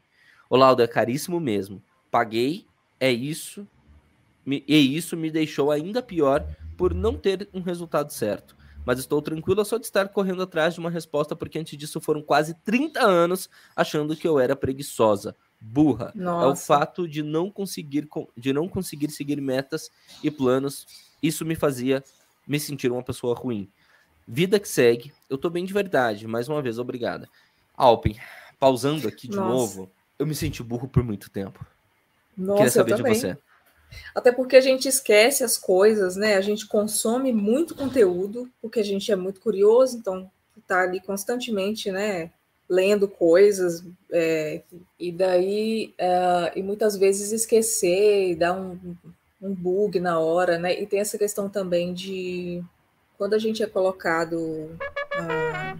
[0.48, 1.82] O laudo é caríssimo mesmo.
[2.10, 2.64] Paguei,
[2.98, 3.68] é isso,
[4.46, 8.56] e isso me deixou ainda pior por não ter um resultado certo.
[8.86, 12.22] Mas estou tranquila só de estar correndo atrás de uma resposta, porque antes disso foram
[12.22, 16.12] quase 30 anos achando que eu era preguiçosa, burra.
[16.14, 16.46] Nossa.
[16.46, 19.90] É o fato de não conseguir de não conseguir seguir metas
[20.22, 20.86] e planos.
[21.20, 22.04] Isso me fazia
[22.46, 23.68] me sentir uma pessoa ruim.
[24.26, 25.12] Vida que segue.
[25.28, 26.28] Eu tô bem de verdade.
[26.28, 27.28] Mais uma vez, obrigada.
[27.76, 28.16] Alpen,
[28.56, 29.48] pausando aqui de Nossa.
[29.48, 31.66] novo, eu me senti burro por muito tempo.
[32.36, 33.38] Nossa, Queria saber de você.
[34.14, 36.36] Até porque a gente esquece as coisas, né?
[36.36, 40.30] A gente consome muito conteúdo, porque a gente é muito curioso, então
[40.66, 42.30] tá ali constantemente, né?
[42.68, 44.62] Lendo coisas, é,
[44.98, 48.96] e daí, é, e muitas vezes esquecer e dar um,
[49.40, 50.80] um bug na hora, né?
[50.80, 52.62] E tem essa questão também de
[53.16, 54.76] quando a gente é colocado.
[55.14, 55.76] Ah...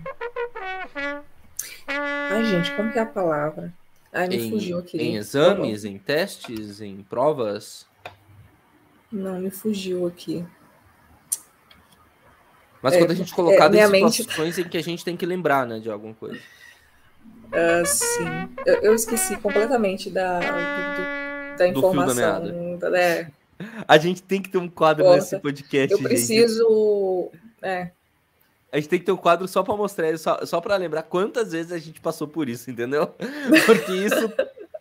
[1.89, 3.73] Ai, gente, como que é a palavra?
[4.13, 4.99] Ai, me em, fugiu aqui.
[4.99, 7.87] Em exames, em testes, em provas?
[9.11, 10.45] Não, me fugiu aqui.
[12.83, 14.67] Mas é, quando a gente colocado é, situações mente...
[14.67, 16.39] em que a gente tem que lembrar, né, de alguma coisa.
[17.47, 18.25] Uh, sim,
[18.65, 22.43] eu, eu, esqueci completamente da, do, da informação.
[22.43, 23.31] Do da, é.
[23.89, 25.93] A gente tem que ter um quadro nesse podcast.
[25.93, 27.31] Eu preciso.
[27.63, 27.91] É.
[28.71, 31.53] A gente tem que ter um quadro só para mostrar, só, só para lembrar quantas
[31.53, 33.07] vezes a gente passou por isso, entendeu?
[33.65, 34.33] Porque isso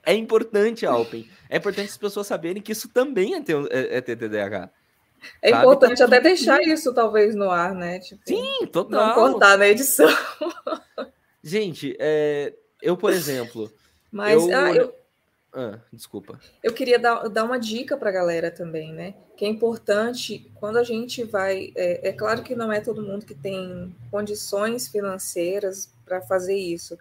[0.05, 1.29] é importante, Alpen.
[1.49, 4.69] É importante as pessoas saberem que isso também é ter, é, é ter TDAH.
[5.41, 5.61] É sabe?
[5.61, 7.99] importante até deixar isso, talvez, no ar, né?
[7.99, 9.07] Tipo, Sim, total.
[9.07, 10.09] Não cortar na edição.
[11.43, 13.71] Gente, é, eu, por exemplo.
[14.11, 14.55] Mas, eu...
[14.55, 14.95] Ah, eu
[15.57, 16.37] ah, desculpa.
[16.61, 19.13] Eu queria dar, dar uma dica para a galera também, né?
[19.37, 21.71] Que é importante quando a gente vai.
[21.75, 26.97] É, é, claro que não é todo mundo que tem condições financeiras para fazer isso,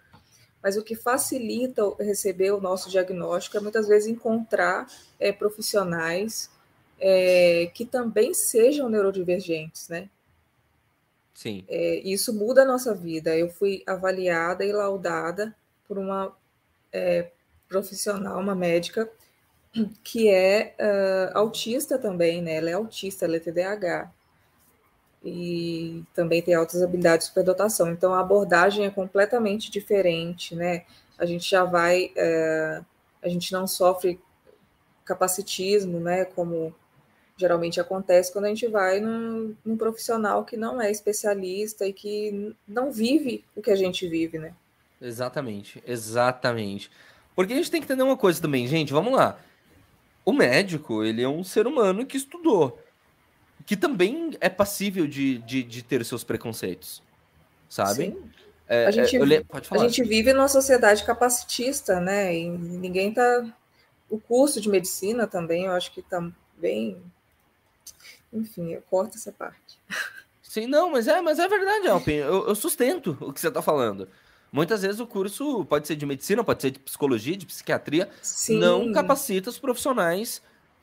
[0.65, 6.51] mas o que facilita receber o nosso diagnóstico é muitas vezes encontrar é, profissionais
[6.99, 10.09] é, que também sejam neurodivergentes, né?
[11.35, 11.67] Sim.
[11.69, 13.37] É, isso muda a nossa vida.
[13.37, 15.55] Eu fui avaliada e laudada
[15.87, 16.35] por uma
[16.91, 17.31] é,
[17.69, 19.07] profissional, uma médica,
[20.03, 22.55] que é uh, autista também, né?
[22.55, 24.11] Ela é autista, ela é TDAH.
[25.25, 27.91] E também tem altas habilidades de superdotação.
[27.91, 30.85] Então a abordagem é completamente diferente, né?
[31.19, 32.85] A gente já vai, uh,
[33.23, 34.21] a gente não sofre
[35.05, 36.27] capacitismo, né?
[36.27, 36.75] Como
[37.37, 42.55] geralmente acontece quando a gente vai num, num, profissional que não é especialista e que
[42.67, 44.55] não vive o que a gente vive, né?
[45.01, 46.91] Exatamente, exatamente.
[47.35, 49.39] Porque a gente tem que entender uma coisa também, gente, vamos lá.
[50.25, 52.79] O médico, ele é um ser humano que estudou,
[53.67, 57.03] que também é passível de, de, de ter seus preconceitos,
[57.69, 58.17] sabe?
[58.67, 62.35] É, a, gente, é, a gente vive numa sociedade capacitista, né?
[62.35, 63.45] E ninguém tá.
[64.09, 67.03] O curso de medicina também, eu acho que tá bem.
[68.33, 69.79] Enfim, eu corto essa parte.
[70.43, 72.13] Sim, não, mas é, mas é verdade, Alpin.
[72.13, 74.09] Eu, eu sustento o que você está falando.
[74.53, 78.59] Muitas vezes o curso pode ser de medicina, pode ser de psicologia, de psiquiatria, Sim.
[78.59, 80.41] não capacita os profissionais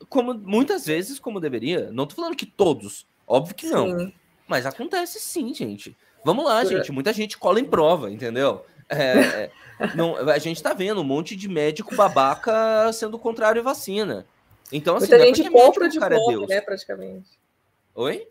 [0.08, 1.90] como muitas vezes como deveria.
[1.90, 3.98] Não tô falando que todos, óbvio que não.
[3.98, 4.12] Sim.
[4.46, 5.96] Mas acontece sim, gente.
[6.24, 6.92] Vamos lá, gente.
[6.92, 8.64] Muita gente cola em prova, entendeu?
[8.88, 9.50] É, é
[9.96, 14.26] não, a gente tá vendo um monte de médico babaca sendo contrário à vacina.
[14.70, 17.30] Então, assim, Muita gente compra médico, diploma, é né, praticamente.
[17.94, 18.28] Oi?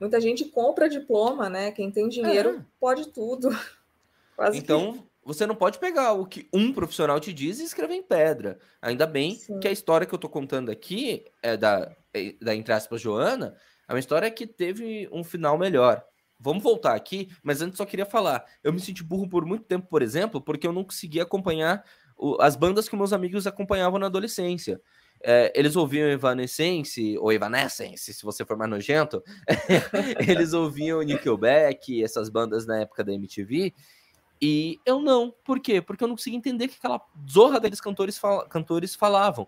[0.00, 1.70] Muita gente compra diploma, né?
[1.70, 2.64] Quem tem dinheiro é.
[2.80, 3.48] pode tudo.
[4.34, 5.04] Quase então, que...
[5.24, 8.58] você não pode pegar o que um profissional te diz e escrever em pedra.
[8.80, 9.60] Ainda bem Sim.
[9.60, 13.56] que a história que eu tô contando aqui é da, é da entre aspas, Joana,
[13.88, 16.04] é uma história que teve um final melhor.
[16.38, 18.44] Vamos voltar aqui, mas antes só queria falar.
[18.64, 21.84] Eu me senti burro por muito tempo, por exemplo, porque eu não conseguia acompanhar
[22.16, 24.80] o, as bandas que meus amigos acompanhavam na adolescência.
[25.24, 29.22] É, eles ouviam Evanescence, ou Evanescence, se você for mais nojento.
[30.26, 33.72] eles ouviam Nickelback, essas bandas na época da MTV.
[34.44, 35.32] E eu não.
[35.44, 35.80] Por quê?
[35.80, 37.00] Porque eu não conseguia entender que aquela
[37.30, 39.46] zorra daqueles cantores, fal cantores falavam.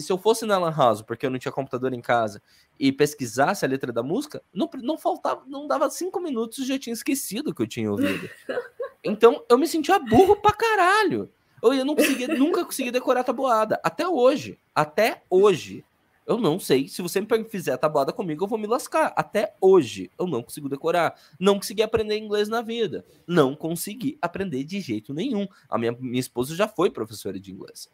[0.00, 2.42] Se eu fosse na Lan House, porque eu não tinha computador em casa,
[2.80, 6.76] e pesquisasse a letra da música, não, não faltava, não dava cinco minutos e já
[6.76, 8.28] tinha esquecido que eu tinha ouvido.
[9.04, 11.30] Então eu me sentia burro pra caralho.
[11.62, 13.80] Eu, eu não conseguia, nunca consegui decorar a tabuada.
[13.84, 14.58] Até hoje.
[14.74, 15.84] Até hoje.
[16.28, 16.86] Eu não sei.
[16.88, 19.14] Se você me fizer a tabuada comigo, eu vou me lascar.
[19.16, 21.18] Até hoje, eu não consigo decorar.
[21.40, 23.02] Não consegui aprender inglês na vida.
[23.26, 25.48] Não consegui aprender de jeito nenhum.
[25.70, 27.88] A minha, minha esposa já foi professora de inglês.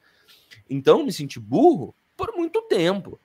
[0.68, 3.20] Então, me senti burro por muito tempo.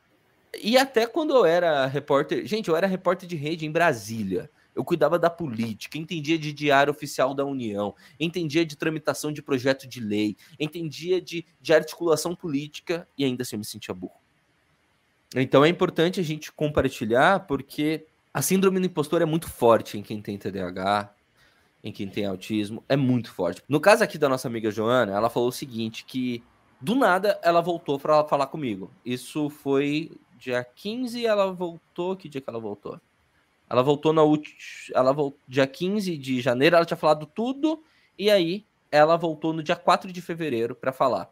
[0.61, 2.45] E até quando eu era repórter.
[2.45, 4.47] Gente, eu era repórter de rede em Brasília.
[4.75, 9.87] eu cuidava da política, entendia de diário oficial da União, entendia de tramitação de projeto
[9.87, 14.28] de lei, entendia de, de articulação política e ainda assim eu me sentia burro.
[15.35, 20.01] Então é importante a gente compartilhar porque a síndrome do impostor é muito forte em
[20.01, 21.13] quem tem TDAH,
[21.83, 23.63] em quem tem autismo, é muito forte.
[23.69, 26.43] No caso aqui da nossa amiga Joana, ela falou o seguinte, que
[26.81, 28.91] do nada ela voltou para falar comigo.
[29.05, 32.99] Isso foi dia 15, ela voltou, que dia que ela voltou?
[33.69, 34.55] Ela voltou na última,
[34.95, 37.83] ela voltou dia 15 de janeiro, ela tinha falado tudo
[38.17, 41.31] e aí ela voltou no dia 4 de fevereiro para falar.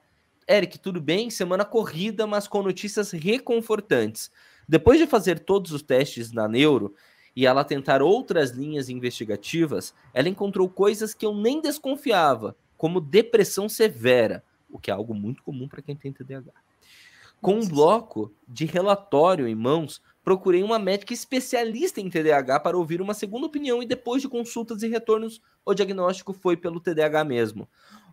[0.50, 1.30] Eric, tudo bem?
[1.30, 4.32] Semana corrida, mas com notícias reconfortantes.
[4.68, 6.96] Depois de fazer todos os testes na neuro
[7.36, 13.68] e ela tentar outras linhas investigativas, ela encontrou coisas que eu nem desconfiava, como depressão
[13.68, 16.54] severa, o que é algo muito comum para quem tem TDAH.
[17.42, 23.02] Com um bloco de relatório em mãos, procurei uma médica especialista em TDAH para ouvir
[23.02, 27.68] uma segunda opinião e depois de consultas e retornos, o diagnóstico foi pelo TDAH mesmo.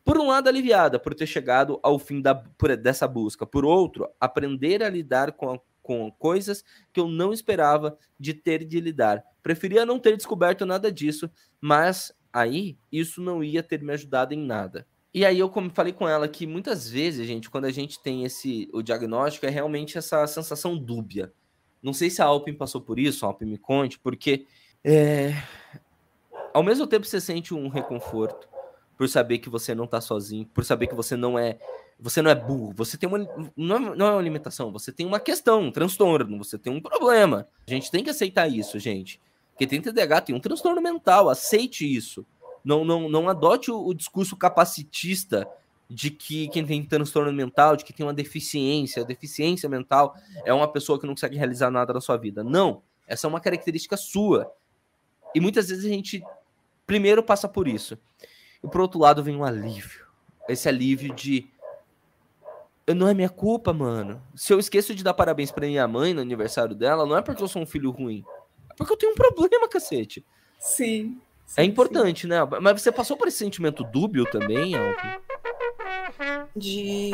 [0.04, 3.46] Por um lado, aliviada por ter chegado ao fim da, por, dessa busca.
[3.46, 6.62] Por outro, aprender a lidar com, a, com coisas
[6.92, 9.24] que eu não esperava de ter de lidar.
[9.42, 14.44] Preferia não ter descoberto nada disso, mas aí isso não ia ter me ajudado em
[14.44, 14.86] nada.
[15.12, 18.68] E aí eu falei com ela que muitas vezes, gente, quando a gente tem esse
[18.72, 21.32] o diagnóstico, é realmente essa sensação dúbia.
[21.80, 24.46] Não sei se a Alpin passou por isso, a Alpin me conte, porque
[24.82, 25.34] é,
[26.52, 28.48] ao mesmo tempo você sente um reconforto,
[28.96, 31.58] por saber que você não tá sozinho, por saber que você não é
[31.98, 33.18] você não é burro, você tem uma
[33.56, 36.80] não é, não é uma limitação, você tem uma questão, um transtorno, você tem um
[36.80, 37.46] problema.
[37.66, 39.20] A gente tem que aceitar isso, gente.
[39.56, 42.26] Quem tem TDAH tem um transtorno mental, aceite isso.
[42.64, 45.48] Não não, não adote o, o discurso capacitista
[45.88, 50.66] de que quem tem transtorno mental, de que tem uma deficiência, deficiência mental é uma
[50.66, 52.42] pessoa que não consegue realizar nada na sua vida.
[52.42, 54.50] Não, essa é uma característica sua.
[55.34, 56.22] E muitas vezes a gente
[56.86, 57.98] primeiro passa por isso.
[58.64, 60.06] E por outro lado vem um alívio.
[60.48, 61.46] Esse alívio de.
[62.88, 64.22] Não é minha culpa, mano.
[64.34, 67.42] Se eu esqueço de dar parabéns pra minha mãe no aniversário dela, não é porque
[67.42, 68.24] eu sou um filho ruim.
[68.70, 70.24] É porque eu tenho um problema, cacete.
[70.58, 71.20] Sim.
[71.46, 72.28] sim é importante, sim.
[72.28, 72.38] né?
[72.60, 75.20] Mas você passou por esse sentimento dúbio também, Alvin?
[76.56, 77.10] De.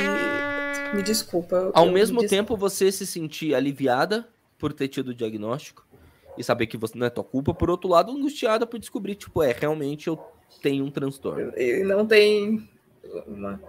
[0.94, 1.70] Me desculpa.
[1.74, 5.89] Ao mesmo tempo, você se sentir aliviada por ter tido o diagnóstico
[6.36, 9.42] e saber que você não é tua culpa, por outro lado, angustiada por descobrir, tipo,
[9.42, 10.18] é, realmente eu
[10.62, 11.52] tem um transtorno.
[11.56, 12.68] E não tem
[13.26, 13.60] uma,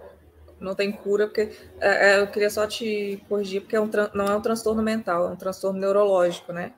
[0.60, 4.26] não tem cura, porque é, é, eu queria só te corrigir, porque é um, não
[4.26, 6.72] é um transtorno mental, é um transtorno neurológico, né?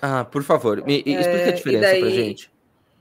[0.00, 2.52] Ah, por favor, me, explica a é, diferença daí, pra gente.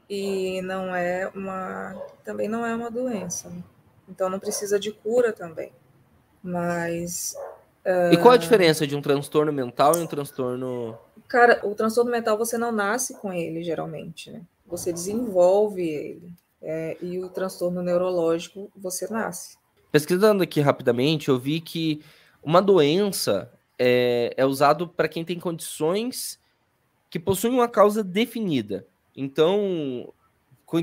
[0.10, 1.96] E não é uma.
[2.24, 3.50] Também não é uma doença.
[3.50, 3.64] Né?
[4.08, 5.72] Então não precisa de cura também.
[6.42, 7.36] Mas.
[7.86, 8.14] Uh...
[8.14, 10.98] E qual a diferença de um transtorno mental e um transtorno.
[11.34, 14.44] Cara, o transtorno mental você não nasce com ele, geralmente, né?
[14.68, 19.58] Você desenvolve ele é, e o transtorno neurológico você nasce.
[19.92, 22.04] Pesquisando aqui rapidamente, eu vi que
[22.44, 26.40] uma doença é, é usado para quem tem condições
[27.10, 28.86] que possuem uma causa definida.
[29.18, 30.14] Então,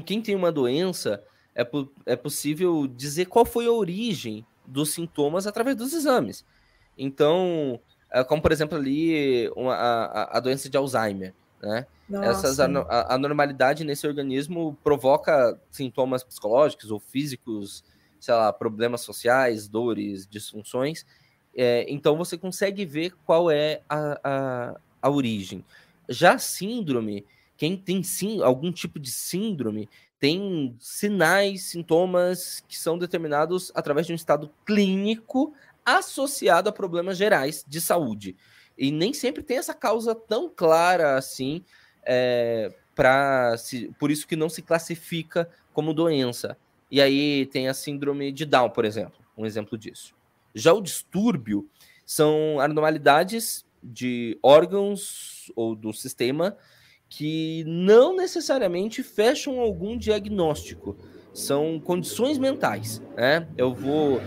[0.04, 1.22] quem tem uma doença,
[1.54, 1.64] é,
[2.06, 6.44] é possível dizer qual foi a origem dos sintomas através dos exames.
[6.98, 7.80] Então,
[8.26, 11.86] como por exemplo ali uma, a, a doença de Alzheimer, né?
[12.22, 17.84] Essas a, anormalidade nesse organismo provoca sintomas psicológicos ou físicos,
[18.18, 21.06] sei lá, problemas sociais, dores, disfunções.
[21.56, 25.64] É, então você consegue ver qual é a, a, a origem.
[26.08, 27.24] Já síndrome,
[27.56, 34.12] quem tem sim algum tipo de síndrome tem sinais, sintomas que são determinados através de
[34.12, 38.36] um estado clínico associado a problemas gerais de saúde.
[38.76, 41.62] E nem sempre tem essa causa tão clara assim
[42.02, 43.54] é, para
[43.98, 46.56] por isso que não se classifica como doença.
[46.90, 50.14] E aí tem a síndrome de Down, por exemplo, um exemplo disso.
[50.54, 51.68] Já o distúrbio
[52.04, 56.56] são anormalidades de órgãos ou do sistema
[57.08, 60.96] que não necessariamente fecham algum diagnóstico.
[61.32, 63.02] São condições mentais.
[63.16, 63.46] Né?
[63.56, 64.20] Eu vou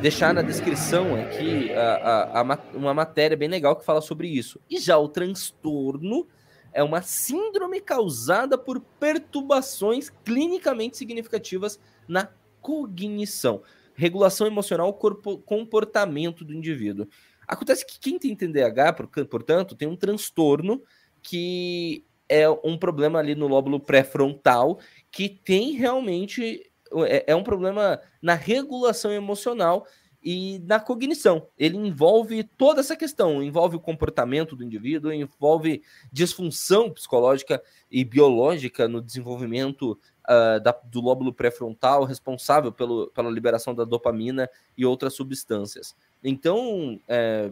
[0.00, 4.60] deixar na descrição aqui a, a, a, uma matéria bem legal que fala sobre isso.
[4.68, 6.26] E já o transtorno
[6.72, 12.28] é uma síndrome causada por perturbações clinicamente significativas na
[12.60, 13.62] cognição,
[13.94, 17.08] regulação emocional, corpo, comportamento do indivíduo.
[17.46, 18.92] Acontece que quem tem TDAH,
[19.28, 20.82] portanto, tem um transtorno
[21.22, 24.78] que é um problema ali no lóbulo pré-frontal
[25.10, 26.70] que tem realmente
[27.06, 29.86] é, é um problema na regulação emocional
[30.22, 31.46] e na cognição.
[31.58, 35.82] Ele envolve toda essa questão, envolve o comportamento do indivíduo, envolve
[36.12, 39.98] disfunção psicológica e biológica no desenvolvimento
[40.28, 45.96] uh, da, do lóbulo pré-frontal, responsável pelo, pela liberação da dopamina e outras substâncias.
[46.22, 47.50] Então, é,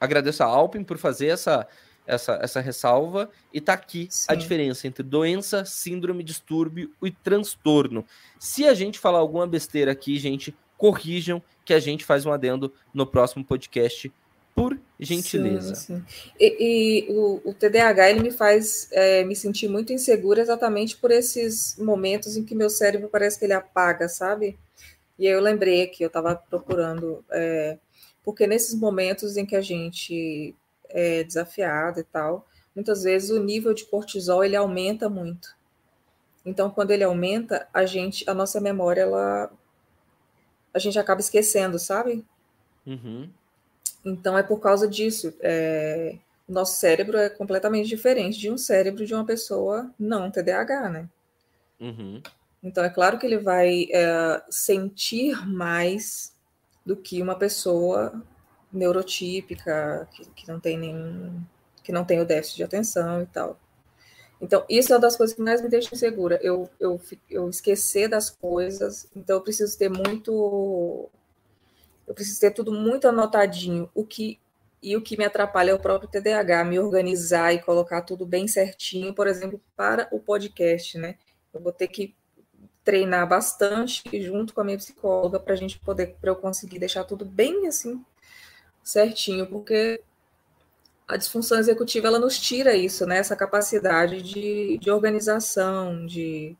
[0.00, 1.68] agradeço a Alpin por fazer essa,
[2.06, 4.26] essa, essa ressalva e tá aqui Sim.
[4.28, 8.04] a diferença entre doença, síndrome, distúrbio e transtorno.
[8.38, 12.72] Se a gente falar alguma besteira aqui, gente, corrijam que a gente faz um adendo
[12.94, 14.12] no próximo podcast,
[14.56, 15.74] por gentileza.
[15.74, 16.32] Sim, sim.
[16.40, 21.10] E, e o, o, TDAH ele me faz é, me sentir muito insegura exatamente por
[21.10, 24.58] esses momentos em que meu cérebro parece que ele apaga, sabe?
[25.18, 27.76] E aí eu lembrei que eu estava procurando, é,
[28.24, 30.54] porque nesses momentos em que a gente
[30.96, 35.54] é desafiado e tal, muitas vezes o nível de cortisol ele aumenta muito.
[36.44, 39.50] Então, quando ele aumenta, a gente, a nossa memória, ela
[40.72, 42.22] a gente acaba esquecendo, sabe?
[42.86, 43.30] Uhum.
[44.04, 45.34] Então é por causa disso.
[45.40, 46.16] É,
[46.46, 51.08] nosso cérebro é completamente diferente de um cérebro de uma pessoa não TDAH, né?
[51.80, 52.22] Uhum.
[52.62, 56.34] Então é claro que ele vai é, sentir mais
[56.84, 58.22] do que uma pessoa
[58.76, 61.42] neurotípica que, que não tem nenhum,
[61.82, 63.58] que não tem o déficit de atenção e tal.
[64.40, 66.38] Então, isso é uma das coisas que mais me deixa insegura.
[66.42, 67.00] Eu, eu,
[67.30, 71.08] eu esquecer das coisas, então eu preciso ter muito.
[72.06, 73.90] Eu preciso ter tudo muito anotadinho.
[73.94, 74.38] O que
[74.82, 78.46] e o que me atrapalha é o próprio TDAH, me organizar e colocar tudo bem
[78.46, 81.16] certinho, por exemplo, para o podcast, né?
[81.52, 82.14] Eu vou ter que
[82.84, 87.02] treinar bastante junto com a minha psicóloga para a gente poder, para eu conseguir deixar
[87.04, 88.04] tudo bem assim
[88.86, 90.00] certinho, porque
[91.08, 93.18] a disfunção executiva ela nos tira isso, né?
[93.18, 96.56] Essa capacidade de, de organização, de,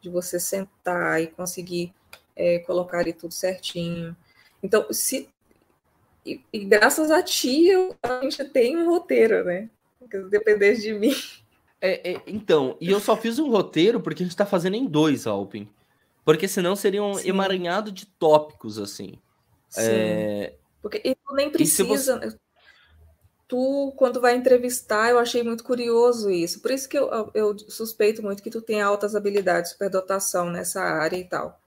[0.00, 1.94] de você sentar e conseguir
[2.34, 4.16] é, colocar ali tudo certinho.
[4.60, 5.28] Então, se
[6.26, 9.70] e, e, graças a ti eu, a gente tem um roteiro, né?
[10.00, 11.14] Porque se dependesse de mim.
[11.80, 14.84] É, é, então, e eu só fiz um roteiro porque a gente está fazendo em
[14.84, 15.68] dois, Alpin.
[16.24, 17.28] Porque senão seria um Sim.
[17.28, 19.14] emaranhado de tópicos, assim.
[19.68, 19.80] Sim.
[19.80, 20.54] É...
[20.80, 22.18] Porque e tu nem precisa.
[22.18, 22.38] Você
[23.48, 26.60] tu, quando vai entrevistar, eu achei muito curioso isso.
[26.60, 31.16] Por isso que eu, eu suspeito muito que tu tem altas habilidades, superdotação nessa área
[31.16, 31.58] e tal.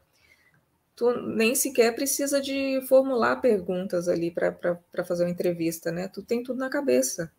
[0.95, 6.07] Tu nem sequer precisa de formular perguntas ali para fazer uma entrevista, né?
[6.07, 7.31] Tu tem tudo na cabeça.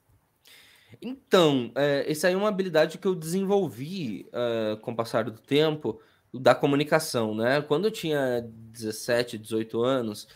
[1.00, 5.38] Então, é, essa aí é uma habilidade que eu desenvolvi uh, com o passar do
[5.38, 6.00] tempo
[6.34, 7.62] da comunicação, né?
[7.62, 10.26] Quando eu tinha 17, 18 anos,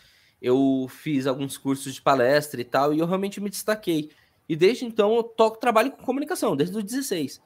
[0.41, 4.11] eu fiz alguns cursos de palestra e tal, e eu realmente me destaquei.
[4.47, 7.41] E desde então eu toco, trabalho com comunicação, desde os 16.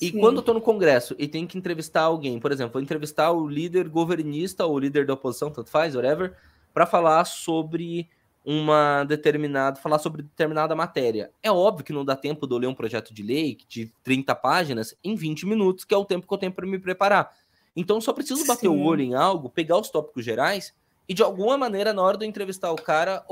[0.00, 0.20] E Sim.
[0.20, 3.48] quando eu tô no congresso e tenho que entrevistar alguém, por exemplo, vou entrevistar o
[3.48, 6.36] líder governista ou o líder da oposição, tanto faz, whatever,
[6.72, 8.08] para falar sobre
[8.44, 11.30] uma determinada, falar sobre determinada matéria.
[11.42, 14.34] É óbvio que não dá tempo de eu ler um projeto de lei de 30
[14.36, 17.30] páginas em 20 minutos, que é o tempo que eu tenho para me preparar.
[17.76, 18.68] Então só preciso bater Sim.
[18.68, 20.72] o olho em algo, pegar os tópicos gerais
[21.08, 23.24] e de alguma maneira, na hora de eu entrevistar o cara,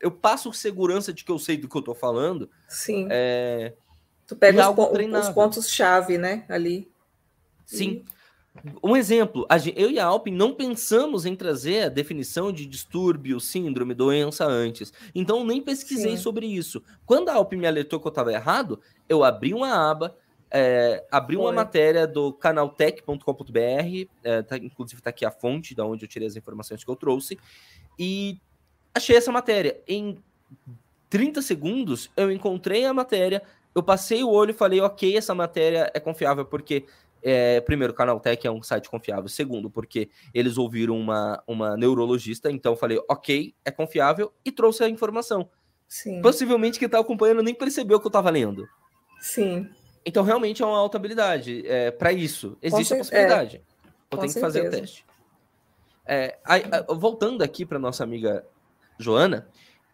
[0.00, 2.50] eu passo segurança de que eu sei do que eu tô falando.
[2.68, 3.06] Sim.
[3.10, 3.74] É...
[4.26, 6.44] Tu pega os, po os pontos-chave, né?
[6.48, 6.90] Ali.
[7.64, 8.04] Sim.
[8.08, 8.14] E...
[8.82, 13.94] Um exemplo, eu e a Alpin não pensamos em trazer a definição de distúrbio, síndrome,
[13.94, 14.92] doença antes.
[15.12, 16.22] Então nem pesquisei Sim.
[16.22, 16.82] sobre isso.
[17.04, 20.16] Quando a Alpin me alertou que eu estava errado, eu abri uma aba,
[20.56, 21.44] é, abri Foi.
[21.44, 26.28] uma matéria do canaltech.com.br, é, tá, inclusive está aqui a fonte da onde eu tirei
[26.28, 27.36] as informações que eu trouxe,
[27.98, 28.38] e
[28.94, 29.80] achei essa matéria.
[29.88, 30.16] Em
[31.10, 33.42] 30 segundos, eu encontrei a matéria,
[33.74, 36.84] eu passei o olho e falei, ok, essa matéria é confiável, porque,
[37.20, 39.28] é, primeiro, o Canaltech é um site confiável.
[39.28, 44.84] Segundo, porque eles ouviram uma, uma neurologista, então eu falei, ok, é confiável, e trouxe
[44.84, 45.50] a informação.
[45.88, 46.22] Sim.
[46.22, 48.68] Possivelmente quem está acompanhando nem percebeu que eu estava lendo.
[49.20, 49.68] Sim.
[50.06, 51.66] Então, realmente é uma alta habilidade.
[51.66, 53.56] É, para isso, existe a possibilidade.
[53.56, 53.60] É,
[54.10, 55.04] eu tenho que fazer o teste.
[56.06, 56.38] É,
[56.94, 58.44] voltando aqui para nossa amiga
[58.98, 59.48] Joana,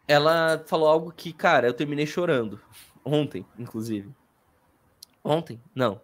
[0.09, 2.61] ela falou algo que, cara, eu terminei chorando.
[3.05, 4.13] Ontem, inclusive.
[5.23, 5.61] Ontem?
[5.75, 6.01] Não.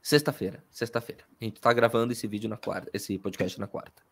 [0.00, 0.62] Sexta-feira.
[0.70, 1.24] Sexta-feira.
[1.40, 4.02] A gente tá gravando esse vídeo na quarta, esse podcast na quarta.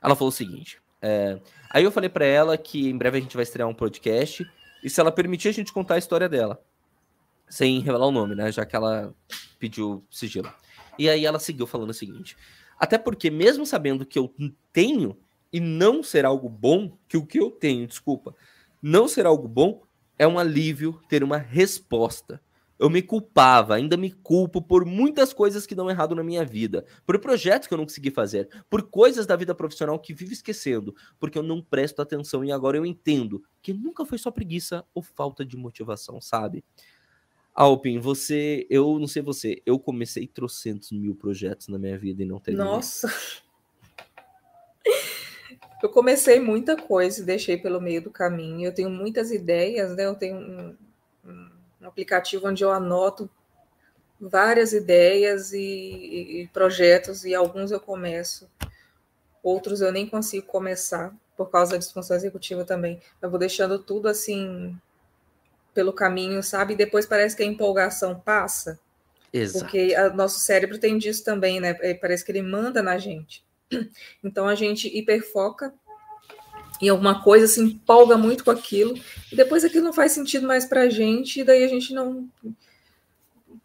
[0.00, 0.80] Ela falou o seguinte.
[1.02, 1.40] É,
[1.70, 4.46] aí eu falei para ela que em breve a gente vai estrear um podcast.
[4.82, 6.62] E se ela permitir a gente contar a história dela
[7.50, 8.50] sem revelar o nome, né?
[8.50, 9.14] Já que ela
[9.58, 10.50] pediu sigilo.
[10.98, 12.36] E aí ela seguiu falando o seguinte:
[12.78, 14.32] até porque, mesmo sabendo que eu
[14.72, 15.18] tenho
[15.52, 18.34] e não ser algo bom, que o que eu tenho, desculpa,
[18.80, 19.82] não ser algo bom,
[20.18, 22.40] é um alívio ter uma resposta.
[22.78, 26.86] Eu me culpava, ainda me culpo por muitas coisas que dão errado na minha vida,
[27.04, 30.94] por projetos que eu não consegui fazer, por coisas da vida profissional que vivo esquecendo,
[31.18, 35.02] porque eu não presto atenção e agora eu entendo que nunca foi só preguiça ou
[35.02, 36.64] falta de motivação, sabe?
[37.54, 42.26] Alpin, você, eu não sei você, eu comecei trocentos mil projetos na minha vida e
[42.26, 42.66] não terminei.
[42.66, 43.12] Nossa!
[45.82, 48.66] Eu comecei muita coisa e deixei pelo meio do caminho.
[48.66, 50.04] Eu tenho muitas ideias, né?
[50.04, 50.76] Eu tenho um,
[51.80, 53.30] um aplicativo onde eu anoto
[54.20, 58.46] várias ideias e, e, projetos, e alguns eu começo,
[59.42, 63.00] outros eu nem consigo começar por causa da disfunção executiva também.
[63.22, 64.78] Eu vou deixando tudo assim
[65.74, 66.74] pelo caminho, sabe?
[66.74, 68.78] E depois parece que a empolgação passa.
[69.32, 69.64] Exato.
[69.64, 71.76] Porque o nosso cérebro tem disso também, né?
[71.80, 73.44] É, parece que ele manda na gente.
[74.22, 75.72] Então a gente hiperfoca
[76.80, 78.94] em alguma coisa, se empolga muito com aquilo,
[79.30, 82.26] e depois aquilo não faz sentido mais para a gente, e daí a gente não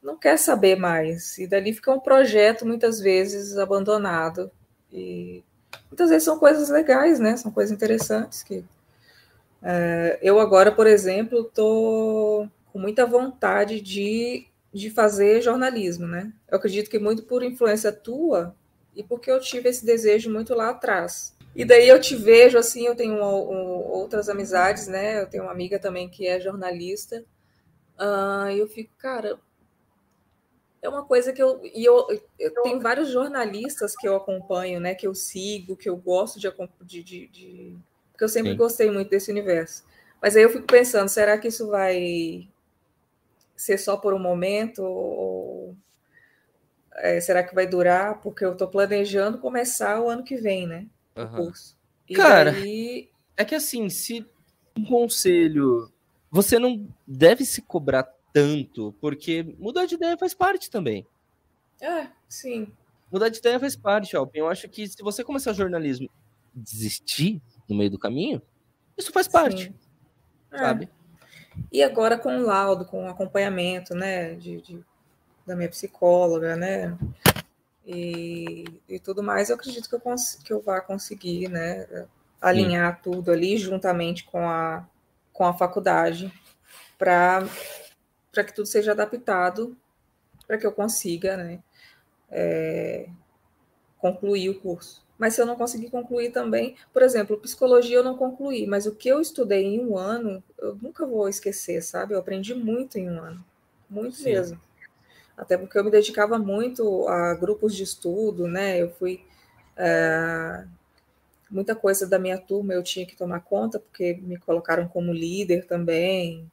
[0.03, 1.37] não quer saber mais.
[1.39, 4.51] E dali fica um projeto muitas vezes abandonado.
[4.93, 5.43] E
[5.89, 7.35] muitas vezes são coisas legais, né?
[7.35, 8.63] São coisas interessantes que
[9.61, 16.33] é, eu agora, por exemplo, estou com muita vontade de, de fazer jornalismo, né?
[16.49, 18.55] Eu acredito que muito por influência tua
[18.95, 21.35] e porque eu tive esse desejo muito lá atrás.
[21.55, 25.21] E daí eu te vejo assim, eu tenho um, um, outras amizades, né?
[25.21, 27.23] Eu tenho uma amiga também que é jornalista.
[27.97, 29.39] Uh, eu fico, cara,
[30.81, 31.61] é uma coisa que eu.
[31.63, 32.05] E eu,
[32.37, 34.93] eu tenho vários jornalistas que eu acompanho, né?
[34.93, 36.51] Que eu sigo, que eu gosto de,
[37.03, 37.77] de, de
[38.15, 38.57] porque eu sempre Sim.
[38.57, 39.83] gostei muito desse universo.
[40.21, 42.47] Mas aí eu fico pensando, será que isso vai
[43.57, 44.81] ser só por um momento?
[44.83, 45.75] Ou
[46.93, 48.21] é, será que vai durar?
[48.21, 50.87] Porque eu estou planejando começar o ano que vem, né?
[51.13, 51.35] O uhum.
[51.35, 51.77] curso.
[52.09, 53.09] E Cara, daí...
[53.35, 54.25] é que assim, se
[54.77, 55.91] um conselho,
[56.31, 61.05] você não deve se cobrar tanto, porque mudar de ideia faz parte também.
[61.81, 62.71] É, sim.
[63.11, 64.39] Mudar de ideia faz parte, Alpin.
[64.39, 66.09] Eu acho que se você começar jornalismo
[66.53, 68.41] desistir, no meio do caminho,
[68.97, 69.73] isso faz parte,
[70.51, 70.57] é.
[70.57, 70.89] sabe?
[71.71, 74.85] E agora com o laudo, com o acompanhamento, né, de, de
[75.45, 76.97] da minha psicóloga, né,
[77.85, 80.01] e, e, tudo mais, eu acredito que eu,
[80.43, 82.07] que eu vá conseguir, né,
[82.41, 83.01] alinhar Sim.
[83.03, 84.87] tudo ali juntamente com a,
[85.31, 86.33] com a faculdade
[86.97, 87.47] para
[88.33, 89.77] que tudo seja adaptado
[90.47, 91.63] para que eu consiga, né,
[92.29, 93.07] é,
[93.97, 95.04] concluir o curso.
[95.17, 98.93] Mas se eu não conseguir concluir também, por exemplo, psicologia eu não concluí, mas o
[98.93, 102.13] que eu estudei em um ano, eu nunca vou esquecer, sabe?
[102.13, 103.43] Eu aprendi muito em um ano,
[103.89, 104.25] muito Sim.
[104.25, 104.59] mesmo.
[105.37, 108.81] Até porque eu me dedicava muito a grupos de estudo, né?
[108.81, 109.21] Eu fui.
[109.77, 110.65] É,
[111.49, 115.65] muita coisa da minha turma eu tinha que tomar conta, porque me colocaram como líder
[115.65, 116.49] também.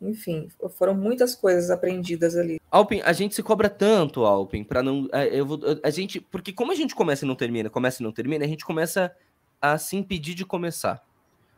[0.00, 2.59] Enfim, foram muitas coisas aprendidas ali.
[2.70, 5.08] Alpin, a gente se cobra tanto, Alpin, para não.
[5.12, 8.04] É, eu vou, a gente, porque como a gente começa e não termina, começa e
[8.04, 9.14] não termina, a gente começa
[9.60, 11.02] a se impedir de começar.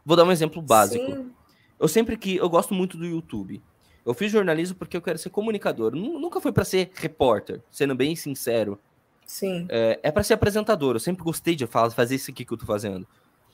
[0.04, 1.04] Vou dar um exemplo básico.
[1.04, 1.30] Sim.
[1.78, 3.62] Eu sempre que eu gosto muito do YouTube.
[4.04, 5.94] Eu fiz jornalismo porque eu quero ser comunicador.
[5.94, 8.78] Nunca foi para ser repórter, sendo bem sincero.
[9.26, 9.66] Sim.
[9.68, 10.96] É, é para ser apresentador.
[10.96, 13.06] Eu sempre gostei de fazer isso aqui que eu tô fazendo.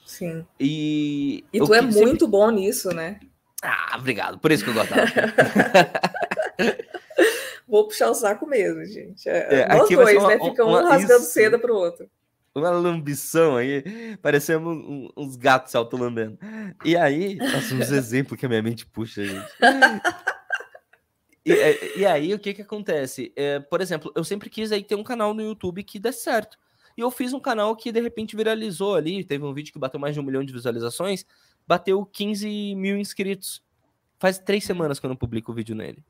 [0.06, 0.46] Sim.
[0.58, 2.06] E, e tu é sempre...
[2.06, 3.20] muito bom nisso, né?
[3.62, 4.38] Ah, obrigado.
[4.38, 4.94] Por isso que eu gosto.
[7.68, 9.28] Vou puxar o saco mesmo, gente.
[9.28, 10.38] É, é nós dois, uma, né?
[10.38, 12.08] Fica um rasgando isso, seda pro outro.
[12.54, 16.38] Uma lambição aí, parecemos um, uns gatos se autolambendo.
[16.84, 19.46] E aí, nossa, uns exemplos que a minha mente puxa, gente.
[21.46, 23.32] E, é, e, aí, o que que acontece?
[23.34, 26.58] É, por exemplo, eu sempre quis aí ter um canal no YouTube que dê certo.
[26.94, 29.24] E eu fiz um canal que de repente viralizou ali.
[29.24, 31.24] Teve um vídeo que bateu mais de um milhão de visualizações
[31.68, 33.62] bateu 15 mil inscritos.
[34.18, 36.02] Faz três semanas que eu não publico o vídeo nele.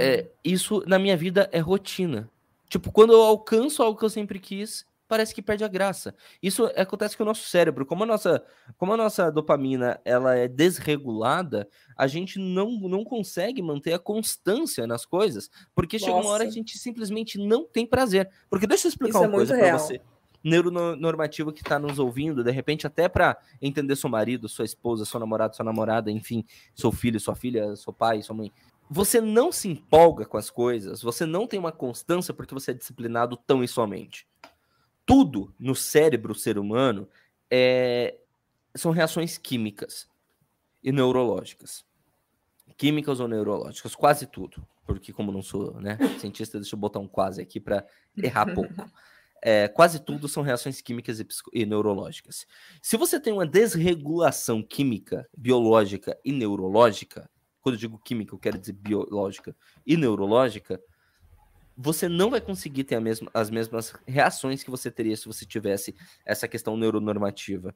[0.00, 2.30] É, isso na minha vida é rotina.
[2.68, 6.14] Tipo, quando eu alcanço algo que eu sempre quis, parece que perde a graça.
[6.42, 7.86] Isso acontece com o nosso cérebro.
[7.86, 8.42] Como a nossa,
[8.76, 11.66] como a nossa dopamina ela é desregulada,
[11.96, 16.06] a gente não, não consegue manter a constância nas coisas, porque nossa.
[16.06, 18.28] chega uma hora que a gente simplesmente não tem prazer.
[18.50, 20.00] Porque deixa eu explicar Isso é uma é coisa para você
[20.42, 25.18] neuronormativo que está nos ouvindo, de repente até para entender seu marido, sua esposa, seu
[25.18, 26.44] namorado, sua namorada, enfim,
[26.74, 28.52] seu filho, sua filha, seu pai, sua mãe.
[28.90, 32.74] Você não se empolga com as coisas, você não tem uma constância porque você é
[32.74, 34.26] disciplinado tão e somente.
[35.04, 37.08] Tudo no cérebro ser humano
[37.50, 38.18] é...
[38.74, 40.08] são reações químicas
[40.82, 41.84] e neurológicas.
[42.76, 44.64] Químicas ou neurológicas, quase tudo.
[44.86, 47.86] Porque, como não sou né, cientista, deixa eu botar um quase aqui para
[48.16, 48.90] errar pouco.
[49.42, 52.46] é, quase tudo são reações químicas e, e, neurológicas.
[52.80, 57.28] Se você tem uma desregulação química, biológica e neurológica,
[57.60, 59.56] quando eu digo química, eu quero dizer biológica
[59.86, 60.80] e neurológica,
[61.80, 65.94] você não vai conseguir ter mesma, as mesmas reações que você teria se você tivesse
[66.26, 67.72] essa questão neuronormativa.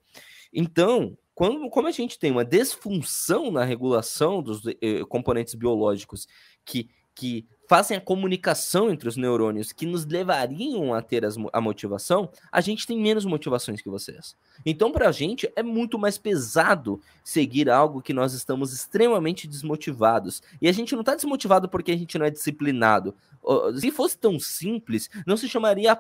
[0.53, 6.27] Então, quando, como a gente tem uma desfunção na regulação dos eh, componentes biológicos
[6.65, 11.61] que, que fazem a comunicação entre os neurônios que nos levariam a ter as, a
[11.61, 14.37] motivação, a gente tem menos motivações que vocês.
[14.67, 20.43] Então, para a gente, é muito mais pesado seguir algo que nós estamos extremamente desmotivados.
[20.61, 23.15] E a gente não está desmotivado porque a gente não é disciplinado.
[23.79, 25.99] Se fosse tão simples, não se chamaria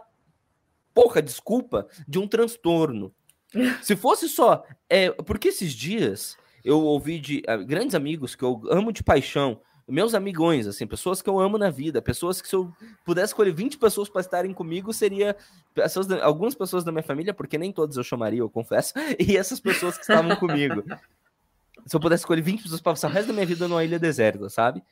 [0.92, 3.14] porra desculpa de um transtorno.
[3.82, 4.64] Se fosse só.
[4.88, 9.60] É, porque esses dias eu ouvi de uh, grandes amigos que eu amo de paixão
[9.88, 12.72] meus amigões, assim, pessoas que eu amo na vida, pessoas que se eu
[13.04, 15.36] pudesse escolher 20 pessoas para estarem comigo, seria
[15.74, 19.60] pessoas, algumas pessoas da minha família, porque nem todas eu chamaria, eu confesso, e essas
[19.60, 20.82] pessoas que estavam comigo.
[21.86, 23.98] Se eu pudesse escolher 20 pessoas para passar o resto da minha vida numa ilha
[23.98, 24.84] deserta, sabe?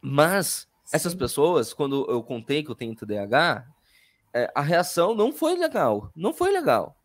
[0.00, 3.66] Mas essas pessoas, quando eu contei que eu tenho TDAH,
[4.32, 6.96] é, a reação não foi legal, não foi legal.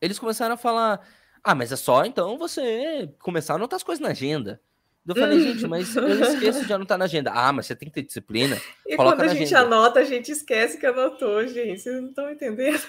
[0.00, 1.00] Eles começaram a falar:
[1.42, 4.60] "Ah, mas é só então você começar a anotar as coisas na agenda".
[5.08, 7.32] Eu falei, gente, mas eu esqueço de anotar na agenda.
[7.32, 8.60] Ah, mas você tem que ter disciplina.
[8.86, 9.60] E quando a gente agenda.
[9.60, 11.80] anota, a gente esquece que anotou, gente.
[11.80, 12.82] Vocês não estão entendendo.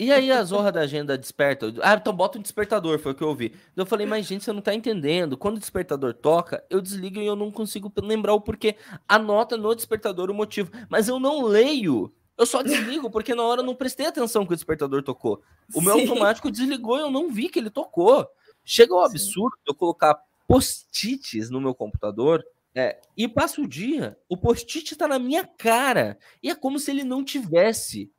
[0.00, 1.74] E aí a zorra da agenda desperta.
[1.82, 3.52] Ah, então bota um despertador, foi o que eu ouvi.
[3.76, 5.36] Eu falei, mas gente, você não tá entendendo.
[5.36, 8.76] Quando o despertador toca, eu desligo e eu não consigo lembrar o porquê.
[9.08, 10.70] Anota no despertador o motivo.
[10.88, 12.14] Mas eu não leio.
[12.38, 15.42] Eu só desligo, porque na hora eu não prestei atenção que o despertador tocou.
[15.74, 16.02] O meu Sim.
[16.02, 18.24] automático desligou e eu não vi que ele tocou.
[18.64, 19.64] Chega ao absurdo Sim.
[19.66, 20.16] eu colocar
[20.48, 22.44] post-its no meu computador
[22.74, 26.18] é, e passo o dia, o post-it está na minha cara.
[26.42, 28.10] E é como se ele não tivesse.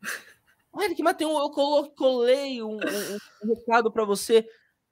[0.72, 4.48] Olha que Mateu, eu colei um, um, um recado para você.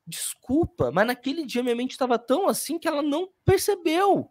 [0.07, 4.31] Desculpa, mas naquele dia minha mente estava tão assim que ela não percebeu.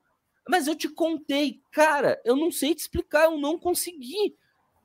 [0.50, 4.36] Mas eu te contei, cara, eu não sei te explicar, eu não consegui.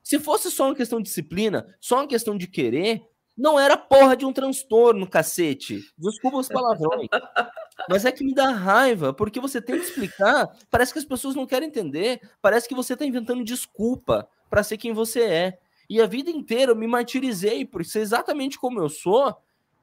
[0.01, 3.05] Se fosse só uma questão de disciplina, só uma questão de querer,
[3.35, 5.81] não era porra de um transtorno, cacete.
[5.97, 7.07] Desculpa os palavrões.
[7.89, 10.55] Mas é que me dá raiva, porque você tem que explicar.
[10.69, 12.21] Parece que as pessoas não querem entender.
[12.41, 15.59] Parece que você está inventando desculpa para ser quem você é.
[15.89, 19.35] E a vida inteira eu me martirizei por ser exatamente como eu sou.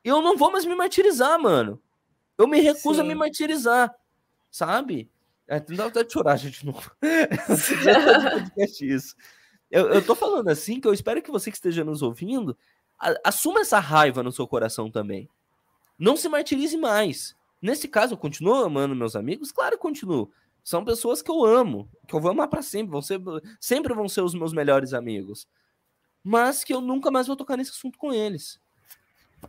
[0.04, 1.82] Eu não vou mais me martirizar, mano.
[2.38, 3.00] Eu me recuso Sim.
[3.00, 3.94] a me martirizar.
[4.50, 5.10] Sabe?
[5.46, 6.92] É, não dá vontade de chorar, gente, de novo.
[8.80, 9.16] isso.
[9.70, 12.56] Eu, eu tô falando assim que eu espero que você que esteja nos ouvindo
[13.24, 15.28] assuma essa raiva no seu coração também.
[15.98, 17.36] Não se martirize mais.
[17.60, 19.52] Nesse caso, eu continuo amando meus amigos?
[19.52, 20.30] Claro que continuo.
[20.62, 23.20] São pessoas que eu amo, que eu vou amar para sempre, vão ser,
[23.58, 25.48] sempre vão ser os meus melhores amigos.
[26.22, 28.60] Mas que eu nunca mais vou tocar nesse assunto com eles.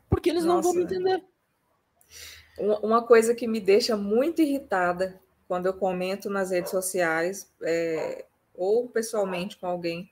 [0.10, 0.56] Porque eles Nossa.
[0.56, 1.24] não vão me entender.
[2.82, 8.88] Uma coisa que me deixa muito irritada quando eu comento nas redes sociais, é, ou
[8.88, 10.11] pessoalmente com alguém,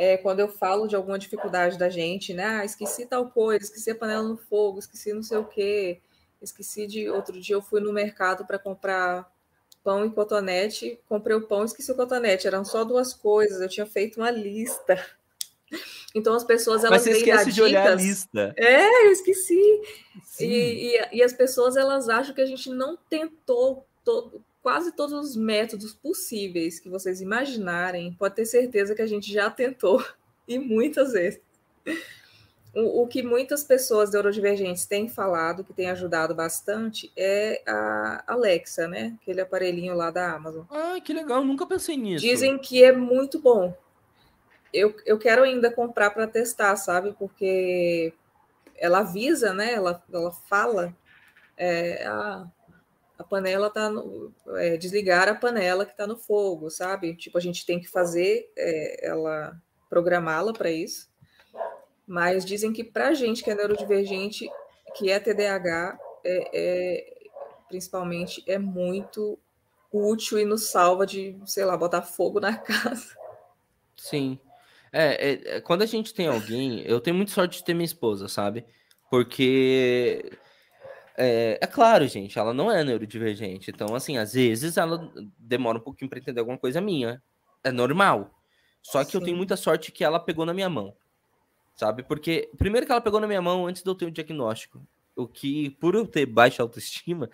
[0.00, 2.46] é, quando eu falo de alguma dificuldade da gente, né?
[2.46, 6.00] Ah, esqueci tal coisa, esqueci a panela no fogo, esqueci não sei o quê,
[6.40, 7.10] esqueci de.
[7.10, 9.30] Outro dia eu fui no mercado para comprar
[9.84, 13.68] pão e cotonete, comprei o pão e esqueci o cotonete, eram só duas coisas, eu
[13.68, 14.98] tinha feito uma lista.
[16.12, 18.52] Então as pessoas elas Mas você esquece de olhar a lista.
[18.56, 19.80] É, eu esqueci.
[20.40, 25.12] E, e, e, as pessoas elas acham que a gente não tentou todo, quase todos
[25.12, 30.04] os métodos possíveis que vocês imaginarem, pode ter certeza que a gente já tentou
[30.46, 31.40] e muitas vezes.
[32.74, 38.86] O, o, que muitas pessoas neurodivergentes têm falado, que tem ajudado bastante, é a Alexa,
[38.86, 39.16] né?
[39.20, 40.64] Aquele aparelhinho lá da Amazon.
[40.70, 42.24] Ah, que legal, nunca pensei nisso.
[42.24, 43.76] Dizem que é muito bom.
[44.72, 47.12] Eu, eu quero ainda comprar para testar, sabe?
[47.18, 48.12] Porque
[48.76, 49.74] ela avisa, né?
[49.74, 50.96] Ela, ela fala.
[51.56, 52.46] É, ah,
[53.20, 57.14] a panela tá no, é, desligar a panela que está no fogo, sabe?
[57.14, 59.54] Tipo, a gente tem que fazer é, ela
[59.90, 61.10] programá-la para isso.
[62.06, 64.48] Mas dizem que para gente que é neurodivergente,
[64.96, 67.28] que é TDAH, é, é,
[67.68, 69.38] principalmente é muito
[69.92, 73.14] útil e nos salva de, sei lá, botar fogo na casa.
[73.94, 74.38] Sim.
[74.90, 77.84] É, é, é quando a gente tem alguém, eu tenho muita sorte de ter minha
[77.84, 78.64] esposa, sabe?
[79.10, 80.32] Porque
[81.22, 83.70] é, é, claro, gente, ela não é neurodivergente.
[83.70, 87.22] Então, assim, às vezes ela demora um pouquinho para entender alguma coisa minha.
[87.62, 88.30] É normal.
[88.80, 89.18] Só que Sim.
[89.18, 90.96] eu tenho muita sorte que ela pegou na minha mão.
[91.76, 92.02] Sabe?
[92.02, 94.80] Porque, primeiro que ela pegou na minha mão antes de eu ter o diagnóstico.
[95.14, 97.28] O que, por eu ter baixa autoestima,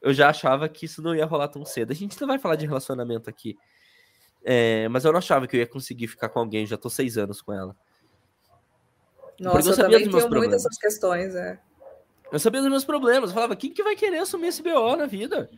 [0.00, 1.92] eu já achava que isso não ia rolar tão cedo.
[1.92, 3.56] A gente não vai falar de relacionamento aqui.
[4.44, 6.66] É, mas eu não achava que eu ia conseguir ficar com alguém.
[6.66, 7.76] Já tô seis anos com ela.
[9.38, 11.60] Nossa, eu, eu também tenho muitas essas questões, é.
[12.32, 13.28] Eu sabia dos meus problemas.
[13.30, 15.50] Eu falava, quem que vai querer assumir esse BO na vida?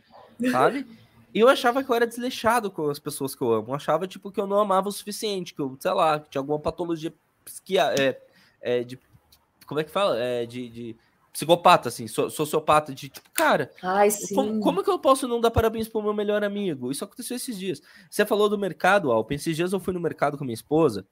[0.51, 0.85] Sabe?
[1.33, 3.69] E eu achava que eu era desleixado com as pessoas que eu amo.
[3.69, 6.41] Eu achava, tipo, que eu não amava o suficiente, que eu, sei lá, que tinha
[6.41, 7.13] alguma patologia
[7.45, 8.21] psiquia, é,
[8.61, 8.99] é, de.
[9.65, 10.17] Como é que fala?
[10.17, 10.97] É, de, de
[11.31, 15.87] psicopata, assim, sociopata, de tipo, cara, Ai, como, como, que eu posso não dar parabéns
[15.87, 16.91] pro meu melhor amigo?
[16.91, 17.81] Isso aconteceu esses dias.
[18.09, 19.35] Você falou do mercado, Alpen.
[19.35, 21.05] Esses dias eu fui no mercado com minha esposa.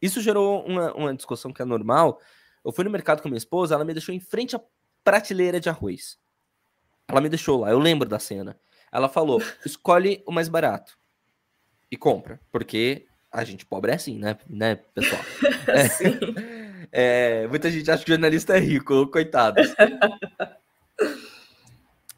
[0.00, 2.20] Isso gerou uma, uma discussão que é normal.
[2.62, 4.60] Eu fui no mercado com minha esposa, ela me deixou em frente à
[5.04, 6.18] prateleira de arroz.
[7.08, 8.58] Ela me deixou lá, eu lembro da cena.
[8.92, 10.98] Ela falou: escolhe o mais barato
[11.90, 15.22] e compra, porque a gente pobre é assim, né, né pessoal?
[16.92, 19.60] É, é, muita gente acha que jornalista é rico, coitado.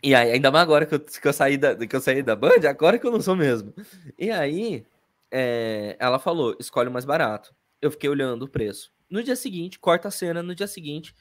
[0.02, 2.34] E aí, ainda mais agora que eu, que eu, saí, da, que eu saí da
[2.34, 3.74] Band, agora que eu não sou mesmo.
[4.18, 4.86] E aí,
[5.30, 7.54] é, ela falou: escolhe o mais barato.
[7.80, 8.90] Eu fiquei olhando o preço.
[9.10, 11.14] No dia seguinte, corta a cena, no dia seguinte,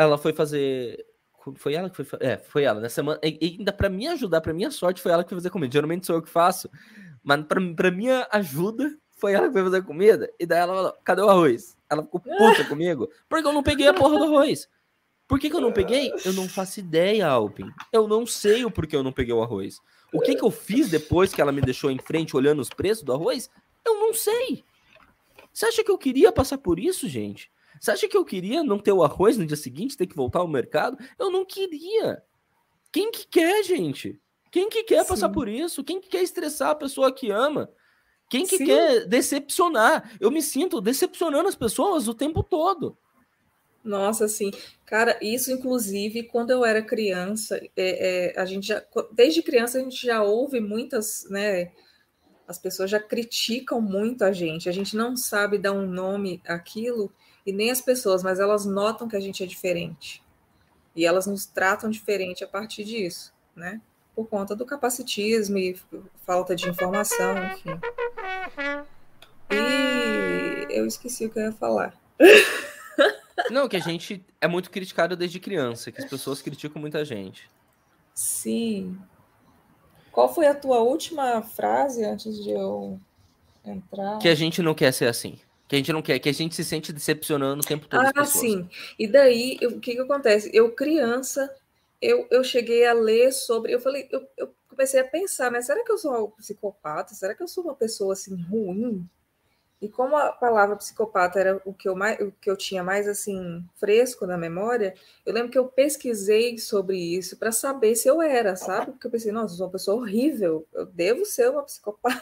[0.00, 1.04] ela foi fazer
[1.56, 2.06] foi ela que foi.
[2.20, 2.80] É, foi ela.
[2.80, 3.18] Na semana.
[3.22, 5.72] E ainda para me ajudar, para minha sorte, foi ela que foi fazer comida.
[5.72, 6.70] Geralmente sou eu que faço.
[7.22, 10.30] Mas para minha ajuda, foi ela que foi fazer comida.
[10.38, 11.76] E daí ela falou: cadê o arroz?
[11.88, 13.08] Ela ficou puta comigo.
[13.28, 14.68] Porque eu não peguei a porra do arroz.
[15.26, 16.12] Por que, que eu não peguei?
[16.24, 17.70] Eu não faço ideia, Alpin.
[17.92, 19.80] Eu não sei o porquê eu não peguei o arroz.
[20.12, 23.04] O que, que eu fiz depois que ela me deixou em frente olhando os preços
[23.04, 23.48] do arroz?
[23.86, 24.64] Eu não sei.
[25.52, 27.50] Você acha que eu queria passar por isso, gente?
[27.80, 30.40] Você acha que eu queria não ter o arroz no dia seguinte, ter que voltar
[30.40, 30.98] ao mercado?
[31.18, 32.22] Eu não queria.
[32.92, 34.20] Quem que quer, gente?
[34.50, 35.08] Quem que quer Sim.
[35.08, 35.82] passar por isso?
[35.82, 37.72] Quem que quer estressar a pessoa que ama?
[38.28, 38.66] Quem que Sim.
[38.66, 40.14] quer decepcionar?
[40.20, 42.98] Eu me sinto decepcionando as pessoas o tempo todo.
[43.82, 44.50] Nossa, sim.
[44.84, 49.80] Cara, isso inclusive quando eu era criança, é, é, a gente já, desde criança a
[49.80, 51.72] gente já ouve muitas, né?
[52.46, 54.68] As pessoas já criticam muito a gente.
[54.68, 57.10] A gente não sabe dar um nome àquilo
[57.46, 60.22] e nem as pessoas, mas elas notam que a gente é diferente.
[60.94, 63.80] E elas nos tratam diferente a partir disso, né?
[64.14, 65.78] Por conta do capacitismo e
[66.26, 67.80] falta de informação, enfim.
[69.50, 71.94] E eu esqueci o que eu ia falar.
[73.50, 77.48] Não, que a gente é muito criticado desde criança, que as pessoas criticam muita gente.
[78.14, 78.98] Sim.
[80.12, 83.00] Qual foi a tua última frase antes de eu
[83.64, 84.18] entrar?
[84.18, 85.38] Que a gente não quer ser assim.
[85.70, 88.04] Que a gente não quer, que a gente se sente decepcionando o tempo todo.
[88.16, 88.68] Ah, sim.
[88.98, 90.50] E daí, o que, que acontece?
[90.52, 91.48] Eu, criança,
[92.02, 93.72] eu, eu cheguei a ler sobre.
[93.72, 95.62] Eu falei, eu, eu comecei a pensar, né?
[95.62, 97.14] Será que eu sou um psicopata?
[97.14, 99.08] Será que eu sou uma pessoa assim ruim?
[99.80, 103.06] E como a palavra psicopata era o que eu mais, o que eu tinha mais
[103.06, 104.92] assim fresco na memória,
[105.24, 108.90] eu lembro que eu pesquisei sobre isso para saber se eu era, sabe?
[108.90, 112.20] Porque eu pensei, nossa, eu sou uma pessoa horrível, eu devo ser uma psicopata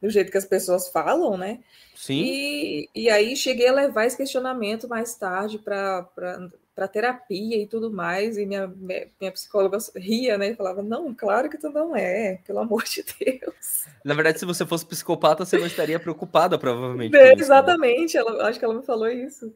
[0.00, 1.60] do jeito que as pessoas falam, né?
[1.94, 2.22] Sim.
[2.22, 8.36] E, e aí cheguei a levar esse questionamento mais tarde para terapia e tudo mais,
[8.36, 10.50] e minha, minha psicóloga ria, né?
[10.50, 13.86] E falava, não, claro que tu não é, pelo amor de Deus.
[14.04, 17.16] Na verdade, se você fosse psicopata, você não estaria preocupada, provavelmente.
[17.16, 19.52] É, exatamente, ela, acho que ela me falou isso.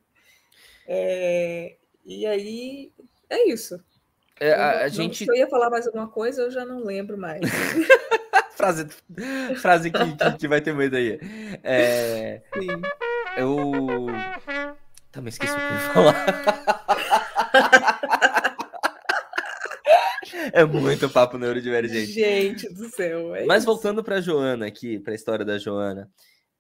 [0.89, 2.91] É, e aí,
[3.29, 3.81] é isso.
[4.41, 5.25] É, a, a gente...
[5.25, 7.43] Se eu ia falar mais alguma coisa, eu já não lembro mais.
[8.61, 8.87] frase
[9.57, 11.19] frase que, que, que, vai ter medo aí.
[11.63, 12.69] É, Sim.
[13.37, 14.07] Eu.
[15.11, 16.15] Também esqueci o que eu ia falar.
[20.53, 22.13] é muito papo neurodivergente.
[22.13, 23.35] Gente do céu.
[23.35, 26.09] É Mas voltando para Joana aqui, para a história da Joana,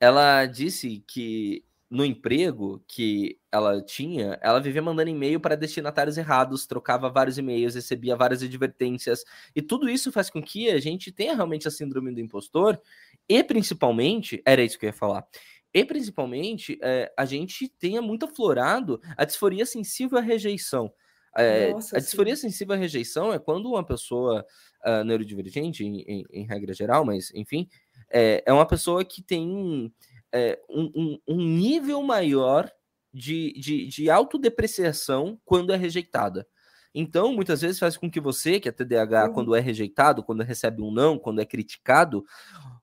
[0.00, 6.64] ela disse que no emprego que ela tinha, ela vivia mandando e-mail para destinatários errados,
[6.64, 9.24] trocava vários e-mails, recebia várias advertências,
[9.56, 12.80] e tudo isso faz com que a gente tenha realmente a síndrome do impostor,
[13.28, 15.26] e principalmente, era isso que eu ia falar,
[15.74, 20.92] e principalmente é, a gente tenha muito aflorado a disforia sensível à rejeição.
[21.36, 22.42] É, Nossa, a disforia sim.
[22.42, 24.44] sensível à rejeição é quando uma pessoa
[24.84, 27.68] uh, neurodivergente, em, em, em, regra geral, mas enfim,
[28.10, 29.92] é, é uma pessoa que tem
[30.32, 32.70] é, um, um, um, nível maior
[33.12, 36.46] de, de, de autodepreciação quando é rejeitada.
[36.94, 39.32] Então, muitas vezes faz com que você, que é TDAH, uhum.
[39.32, 42.24] quando é rejeitado, quando recebe um não, quando é criticado,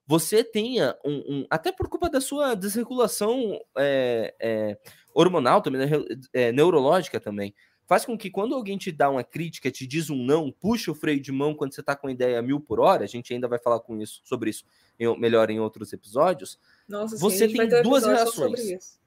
[0.06, 1.24] você tenha um.
[1.28, 4.78] um até por culpa da sua desregulação é, é,
[5.14, 5.98] hormonal também, né,
[6.34, 7.54] é, neurológica também.
[7.86, 10.96] Faz com que quando alguém te dá uma crítica, te diz um não, puxa o
[10.96, 13.48] freio de mão quando você está com a ideia mil por hora, a gente ainda
[13.48, 14.66] vai falar com isso, sobre isso
[15.00, 16.60] em, melhor em outros episódios.
[16.88, 19.00] Nossa, você sim, tem duas reações.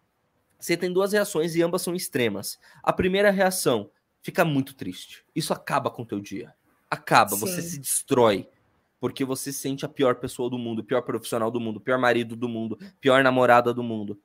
[0.58, 2.58] Você tem duas reações e ambas são extremas.
[2.82, 5.24] A primeira reação fica muito triste.
[5.34, 6.54] Isso acaba com o teu dia.
[6.90, 7.40] Acaba, sim.
[7.40, 8.48] você se destrói.
[9.00, 12.36] Porque você se sente a pior pessoa do mundo, pior profissional do mundo, pior marido
[12.36, 14.20] do mundo, pior namorada do mundo.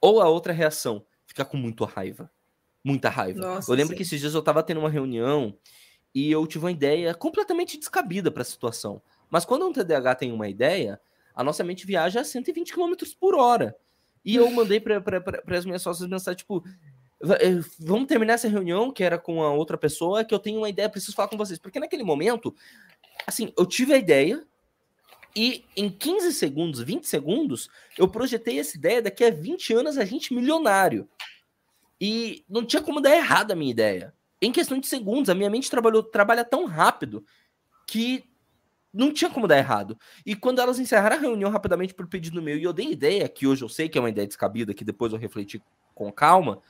[0.00, 2.30] Ou a outra reação, fica com muito raiva.
[2.82, 3.40] Muita raiva.
[3.40, 3.96] Nossa, eu lembro sim.
[3.98, 5.54] que esses dias eu tava tendo uma reunião
[6.14, 9.02] e eu tive uma ideia completamente descabida para a situação.
[9.28, 10.98] Mas quando um TDAH tem uma ideia,
[11.34, 13.76] a nossa mente viaja a 120 km por hora.
[14.24, 15.02] E eu mandei para
[15.48, 16.64] as minhas sócias mensagem, tipo,
[17.22, 20.68] eh, vamos terminar essa reunião, que era com a outra pessoa, que eu tenho uma
[20.68, 21.58] ideia, preciso falar com vocês.
[21.58, 22.54] Porque naquele momento,
[23.26, 24.46] assim, eu tive a ideia,
[25.36, 27.68] e em 15 segundos, 20 segundos,
[27.98, 31.08] eu projetei essa ideia daqui a 20 anos a gente milionário.
[32.00, 34.14] E não tinha como dar errado a minha ideia.
[34.40, 37.24] Em questão de segundos, a minha mente trabalhou, trabalha tão rápido
[37.86, 38.24] que
[38.94, 39.98] não tinha como dar errado.
[40.24, 43.46] E quando elas encerraram a reunião rapidamente por pedido meu, e eu dei ideia, que
[43.46, 45.60] hoje eu sei que é uma ideia descabida, que depois eu refleti
[45.94, 46.60] com calma,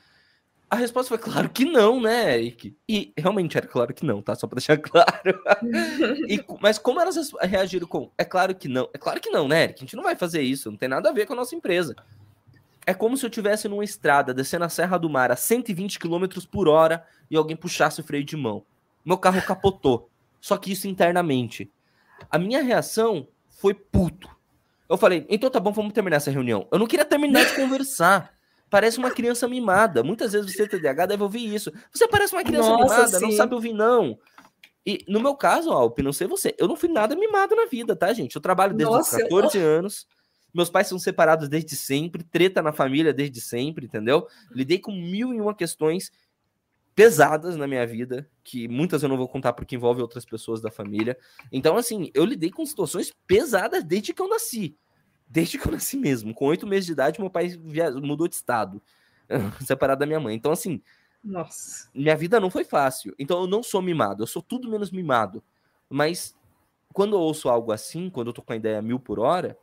[0.70, 2.76] a resposta foi claro que não, né, Eric?
[2.88, 4.34] E realmente era claro que não, tá?
[4.34, 5.40] Só pra deixar claro.
[6.28, 8.88] e, mas como elas reagiram com é claro que não?
[8.92, 9.80] É claro que não, né, Eric?
[9.80, 11.94] A gente não vai fazer isso, não tem nada a ver com a nossa empresa.
[12.86, 16.26] É como se eu tivesse numa estrada descendo a Serra do Mar a 120 km
[16.50, 18.64] por hora e alguém puxasse o freio de mão.
[19.04, 20.10] Meu carro capotou.
[20.40, 21.70] Só que isso internamente.
[22.30, 24.28] A minha reação foi puto.
[24.88, 26.68] Eu falei, então tá bom, vamos terminar essa reunião.
[26.70, 28.32] Eu não queria terminar de conversar.
[28.68, 30.02] Parece uma criança mimada.
[30.02, 31.72] Muitas vezes você TDAH deve ouvir isso.
[31.92, 33.24] Você parece uma criança Nossa, mimada, sim.
[33.24, 34.18] não sabe ouvir não.
[34.86, 37.96] E no meu caso, Alp, não sei você, eu não fui nada mimado na vida,
[37.96, 38.36] tá, gente?
[38.36, 39.66] Eu trabalho desde Nossa, os 14 eu...
[39.66, 40.06] anos.
[40.52, 44.26] Meus pais são separados desde sempre, treta na família desde sempre, entendeu?
[44.52, 46.12] Lidei com mil e uma questões
[46.94, 50.70] pesadas na minha vida, que muitas eu não vou contar porque envolve outras pessoas da
[50.70, 51.18] família.
[51.50, 54.76] Então, assim, eu lidei com situações pesadas desde que eu nasci.
[55.28, 56.32] Desde que eu nasci mesmo.
[56.32, 57.58] Com oito meses de idade, meu pai
[58.00, 58.80] mudou de estado,
[59.66, 60.36] separado da minha mãe.
[60.36, 60.80] Então, assim,
[61.22, 61.90] Nossa.
[61.92, 63.14] minha vida não foi fácil.
[63.18, 65.42] Então, eu não sou mimado, eu sou tudo menos mimado.
[65.90, 66.36] Mas,
[66.92, 69.58] quando eu ouço algo assim, quando eu tô com a ideia mil por hora,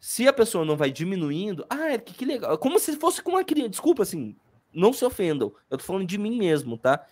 [0.00, 2.56] se a pessoa não vai diminuindo, ah, Eric, que legal.
[2.56, 3.70] Como se fosse com uma criança.
[3.70, 4.34] Desculpa, assim,
[4.76, 5.52] não se ofendam.
[5.70, 7.06] Eu tô falando de mim mesmo, tá?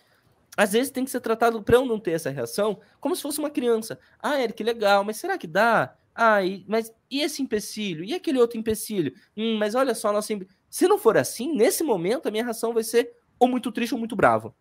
[0.55, 3.39] Às vezes tem que ser tratado, para eu não ter essa reação, como se fosse
[3.39, 3.99] uma criança.
[4.19, 5.95] Ah, Eric, legal, mas será que dá?
[6.13, 8.03] Ah, e, mas e esse empecilho?
[8.03, 9.13] E aquele outro empecilho?
[9.35, 10.33] Hum, mas olha só, nossa...
[10.69, 13.99] se não for assim, nesse momento a minha reação vai ser ou muito triste ou
[13.99, 14.55] muito bravo.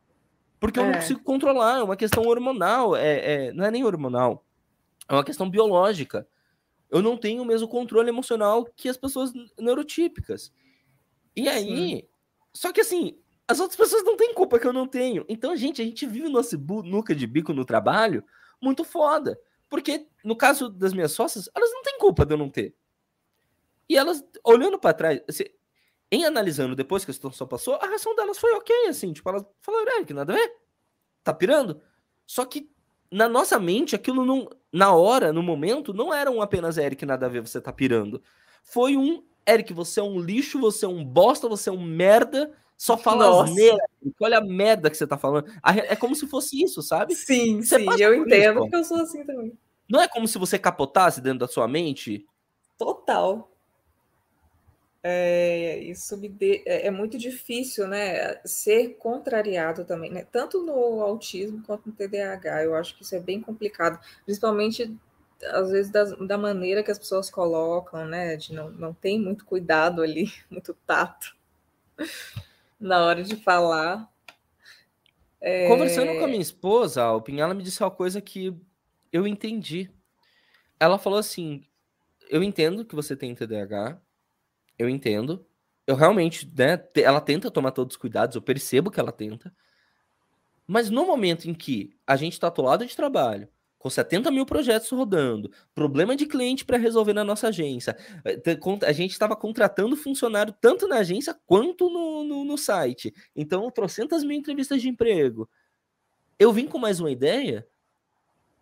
[0.59, 0.83] Porque é.
[0.83, 4.45] eu não consigo controlar, é uma questão hormonal, é, é, não é nem hormonal,
[5.09, 6.27] é uma questão biológica
[6.95, 10.53] eu não tenho o mesmo controle emocional que as pessoas neurotípicas.
[11.35, 12.03] E aí, Sim.
[12.55, 15.25] Só que assim, as outras pessoas não têm culpa que eu não tenho.
[15.29, 18.25] Então, gente, a gente vive nossa nuca de bico no trabalho
[18.61, 19.39] muito foda.
[19.69, 22.75] Porque, no caso das minhas sócias, elas não têm culpa de eu não ter.
[23.89, 25.45] E elas, olhando para trás, assim,
[26.11, 29.45] em analisando depois que a situação passou, a reação delas foi ok, assim, tipo, elas
[29.61, 30.53] falaram, é, que nada a ver,
[31.23, 31.83] tá pirando?
[32.27, 32.71] Só que
[33.11, 37.27] na nossa mente, aquilo não, na hora, no momento, não era um apenas Eric, nada
[37.27, 38.23] a ver, você tá pirando.
[38.63, 42.53] Foi um Eric, você é um lixo, você é um bosta, você é um merda,
[42.77, 43.79] só fala asneira.
[44.21, 45.51] Olha a merda que você tá falando.
[45.63, 47.15] É como se fosse isso, sabe?
[47.15, 49.57] Sim, você sim, eu entendo, porque eu sou assim também.
[49.89, 52.27] Não é como se você capotasse dentro da sua mente?
[52.79, 53.51] Total.
[55.07, 58.41] É, isso me de, é, é, muito difícil, né?
[58.47, 60.27] Ser contrariado também, né?
[60.33, 62.65] Tanto no autismo quanto no TDAH.
[62.65, 64.97] Eu acho que isso é bem complicado, principalmente
[65.53, 68.37] às vezes da, da maneira que as pessoas colocam, né?
[68.37, 71.35] De não, não tem muito cuidado ali, muito tato
[72.79, 74.11] na hora de falar.
[75.41, 75.69] É...
[75.69, 78.57] Conversando com a minha esposa, Alpin, ela me disse uma coisa que
[79.13, 79.91] eu entendi.
[80.81, 81.65] Ela falou assim:
[82.29, 84.01] Eu entendo que você tem TDAH,
[84.79, 85.47] eu entendo.
[85.87, 89.55] Eu realmente, né, ela tenta tomar todos os cuidados, eu percebo que ela tenta.
[90.67, 93.49] Mas no momento em que a gente está atolado de trabalho,
[93.85, 98.93] com 70 mil projetos rodando, problema de cliente para resolver na nossa agência, eh, a
[98.93, 103.13] gente estava contratando funcionário tanto na agência quanto no, no, no site.
[103.37, 105.47] Então, trocentas mil entrevistas de emprego.
[106.39, 107.69] Eu vim com mais uma ideia.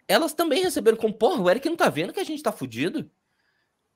[0.09, 3.09] Elas também receberam com, porra, o Eric não tá vendo que a gente tá fudido?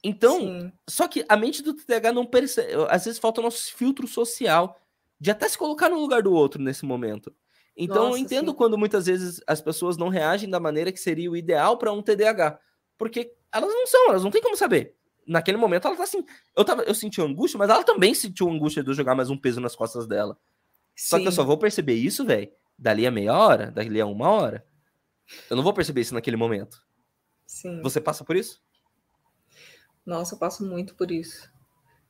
[0.04, 0.72] Então, Sim.
[0.88, 2.72] só que a mente do TDAH não percebe.
[2.88, 4.80] Às vezes falta o nosso filtro social
[5.18, 7.34] de até se colocar no lugar do outro nesse momento.
[7.76, 8.56] Então, Nossa, eu entendo sim.
[8.56, 12.00] quando muitas vezes as pessoas não reagem da maneira que seria o ideal para um
[12.00, 12.58] TDAH.
[12.96, 14.94] Porque elas não são, elas não têm como saber.
[15.26, 16.24] Naquele momento ela tá assim.
[16.56, 19.36] Eu, tava, eu senti angústia, mas ela também sentiu angústia de eu jogar mais um
[19.36, 20.38] peso nas costas dela.
[20.94, 21.10] Sim.
[21.10, 24.30] Só que eu só vou perceber isso, velho, dali a meia hora, dali a uma
[24.30, 24.64] hora.
[25.50, 26.80] Eu não vou perceber isso naquele momento.
[27.46, 27.82] Sim.
[27.82, 28.62] Você passa por isso?
[30.06, 31.50] Nossa, eu passo muito por isso.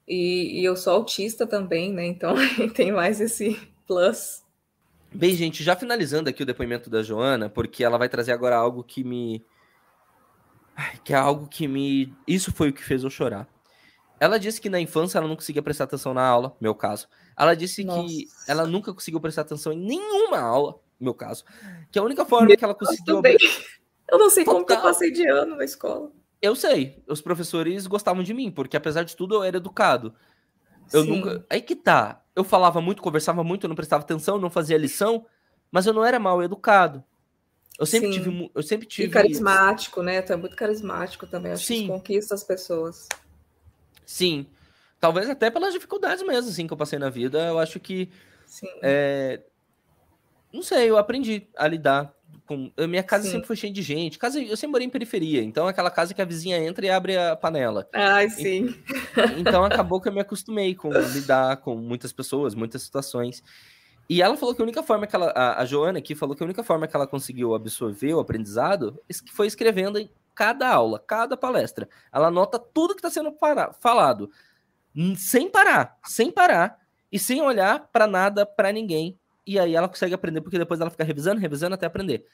[0.07, 2.07] E, e eu sou autista também, né?
[2.07, 2.35] Então
[2.75, 3.57] tem mais esse
[3.87, 4.46] plus.
[5.13, 8.83] Bem, gente, já finalizando aqui o depoimento da Joana, porque ela vai trazer agora algo
[8.85, 9.45] que me.
[11.05, 12.13] Que é algo que me.
[12.27, 13.49] Isso foi o que fez eu chorar.
[14.19, 17.07] Ela disse que na infância ela não conseguia prestar atenção na aula, meu caso.
[17.39, 18.07] Ela disse Nossa.
[18.07, 21.45] que ela nunca conseguiu prestar atenção em nenhuma aula, meu caso.
[21.91, 23.17] Que a única forma Meu que ela conseguiu.
[23.17, 23.37] também.
[24.11, 24.93] Eu não sei como que eu Total.
[24.93, 26.11] passei de ano na escola.
[26.41, 30.15] Eu sei, os professores gostavam de mim, porque apesar de tudo eu era educado.
[30.93, 31.45] Eu Sim, nunca.
[31.51, 32.23] Aí que tá.
[32.35, 35.27] Eu falava muito, conversava muito, não prestava atenção, não fazia lição,
[35.71, 37.03] mas eu não era mal educado.
[37.79, 38.23] Eu sempre Sim.
[38.23, 38.51] tive.
[38.55, 39.09] Eu sempre E tive.
[39.11, 40.23] carismático, né?
[40.23, 41.53] Tu é muito carismático também.
[41.53, 41.83] Acho que Sim.
[41.85, 43.09] isso conquista as pessoas.
[44.05, 44.47] Sim.
[44.99, 47.39] Talvez até pelas dificuldades mesmo, assim, que eu passei na vida.
[47.47, 48.11] Eu acho que.
[48.47, 48.69] Sim.
[48.81, 49.43] é,
[50.53, 52.15] Não sei, eu aprendi a lidar
[52.47, 52.71] com.
[52.77, 53.33] a Minha casa Sim.
[53.33, 54.19] sempre foi cheia de gente.
[54.19, 54.41] Casa...
[54.41, 57.17] Eu sempre morei em periferia, então é aquela casa que a vizinha entra e abre
[57.17, 57.89] a panela.
[57.93, 58.75] Ai, sim.
[59.37, 63.43] Então acabou que eu me acostumei com lidar com muitas pessoas, muitas situações.
[64.09, 65.33] E ela falou que a única forma que ela.
[65.35, 69.01] A, Joana aqui falou que a única forma que ela conseguiu absorver o aprendizado
[69.33, 71.89] foi escrevendo em cada aula, cada palestra.
[72.13, 74.31] Ela anota tudo que está sendo para- falado,
[75.17, 76.79] sem parar, sem parar,
[77.11, 79.19] e sem olhar para nada, para ninguém.
[79.47, 82.27] E aí ela consegue aprender, porque depois ela fica revisando, revisando até aprender.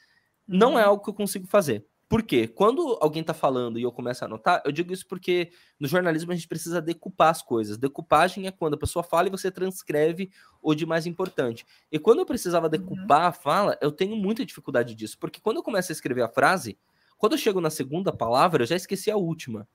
[0.47, 0.89] Não é Uhum.
[0.89, 1.85] algo que eu consigo fazer.
[2.09, 2.47] Por quê?
[2.47, 6.31] Quando alguém tá falando e eu começo a anotar, eu digo isso porque no jornalismo
[6.31, 7.77] a gente precisa decupar as coisas.
[7.77, 10.29] Decupagem é quando a pessoa fala e você transcreve
[10.61, 11.65] o de mais importante.
[11.91, 15.17] E quando eu precisava decupar a fala, eu tenho muita dificuldade disso.
[15.17, 16.77] Porque quando eu começo a escrever a frase,
[17.17, 19.67] quando eu chego na segunda palavra, eu já esqueci a última.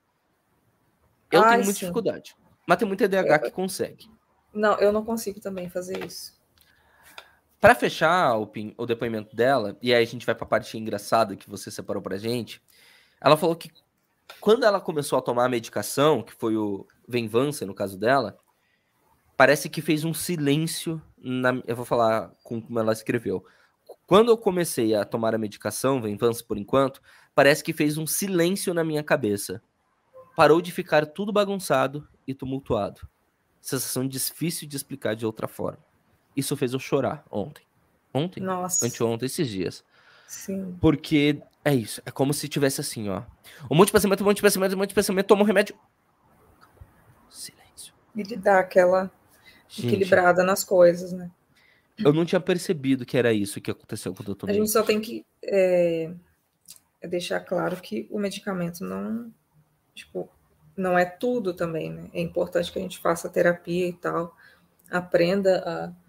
[1.31, 1.85] Eu Ai, tenho muita sim.
[1.87, 2.35] dificuldade.
[2.65, 4.07] Mas tem muito TDAH que consegue.
[4.53, 6.38] Não, eu não consigo também fazer isso.
[7.59, 11.35] Para fechar o, o depoimento dela, e aí a gente vai para a parte engraçada
[11.35, 12.61] que você separou pra gente,
[13.19, 13.69] ela falou que
[14.39, 18.37] quando ela começou a tomar a medicação, que foi o Venvança no caso dela,
[19.35, 23.43] parece que fez um silêncio na, eu vou falar com como ela escreveu.
[24.07, 27.01] Quando eu comecei a tomar a medicação, Venvança por enquanto,
[27.35, 29.61] parece que fez um silêncio na minha cabeça.
[30.35, 33.01] Parou de ficar tudo bagunçado e tumultuado.
[33.59, 35.88] Sensação difícil de explicar de outra forma.
[36.39, 37.63] Isso fez eu chorar ontem.
[38.13, 38.41] Ontem?
[38.41, 38.85] Nossa.
[38.85, 39.83] Anteontem, esses dias.
[40.27, 40.75] Sim.
[40.81, 42.01] Porque é isso.
[42.05, 43.23] É como se tivesse assim, ó.
[43.69, 45.75] Um monte de pensamento, um monte de pensamento, um monte de pensamento, toma um remédio.
[47.29, 47.93] Silêncio.
[48.15, 49.11] Ele dá aquela
[49.67, 51.29] Gente, equilibrada nas coisas, né?
[51.97, 54.55] eu não tinha percebido que era isso que aconteceu quando eu A tomei.
[54.55, 56.09] gente só tem que é,
[57.01, 59.31] é deixar claro que o medicamento não,
[59.93, 60.29] tipo,
[60.77, 62.09] não é tudo também, né?
[62.13, 64.35] É importante que a gente faça terapia e tal,
[64.89, 66.08] aprenda a.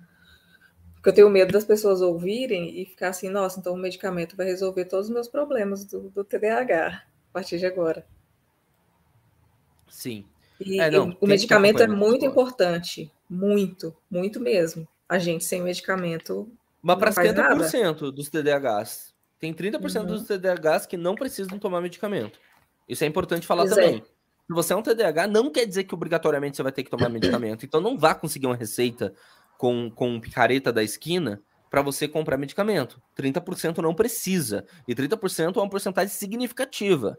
[1.00, 4.44] Porque eu tenho medo das pessoas ouvirem e ficar assim, nossa, então o medicamento vai
[4.44, 8.06] resolver todos os meus problemas do, do TDAH a partir de agora.
[9.88, 10.26] Sim.
[10.60, 14.86] E, É, não, e o medicamento é muito importante, muito, muito mesmo.
[15.08, 16.46] A gente sem medicamento
[16.82, 17.64] Mas para Não faz nada.
[17.64, 20.06] 70% dos TDAHs, tem 30% Uhum.
[20.06, 22.38] dos TDAHs que não precisam tomar medicamento.
[22.86, 23.82] Isso é importante falar Pois é.
[23.86, 24.02] também.
[24.02, 27.08] Se você é um TDAH, não quer dizer que obrigatoriamente você vai ter que tomar
[27.08, 27.64] medicamento.
[27.64, 29.14] Então não vá conseguir uma receita
[29.60, 32.98] com, com um picareta da esquina para você comprar medicamento.
[33.14, 34.64] 30% não precisa.
[34.88, 37.18] E 30% é uma porcentagem significativa.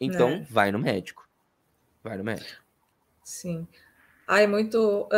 [0.00, 0.46] Então, É.
[0.50, 1.28] vai no médico.
[2.02, 2.60] Vai no médico.
[3.22, 3.68] Sim.
[4.26, 5.08] Ah, é muito.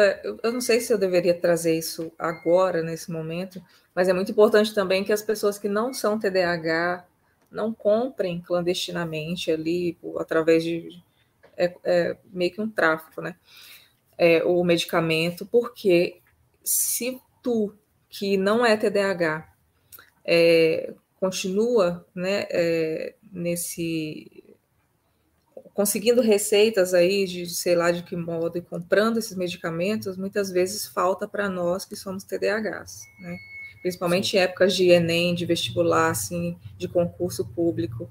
[0.42, 3.64] eu, não sei se eu deveria trazer isso agora, nesse momento,
[3.94, 7.02] mas é muito importante também que as pessoas que não são TDAH
[7.50, 11.02] não comprem clandestinamente ali, através de.
[11.56, 13.36] É, é meio que um tráfico, né?
[14.18, 16.20] É, o medicamento, porque
[16.68, 17.74] se tu,
[18.10, 19.48] que não é TDAH,
[20.24, 24.44] é, continua né, é, nesse
[25.72, 30.86] conseguindo receitas aí de sei lá de que modo e comprando esses medicamentos, muitas vezes
[30.86, 33.36] falta para nós que somos TDAHs, né?
[33.80, 38.10] Principalmente em épocas de Enem, de vestibular, assim, de concurso público.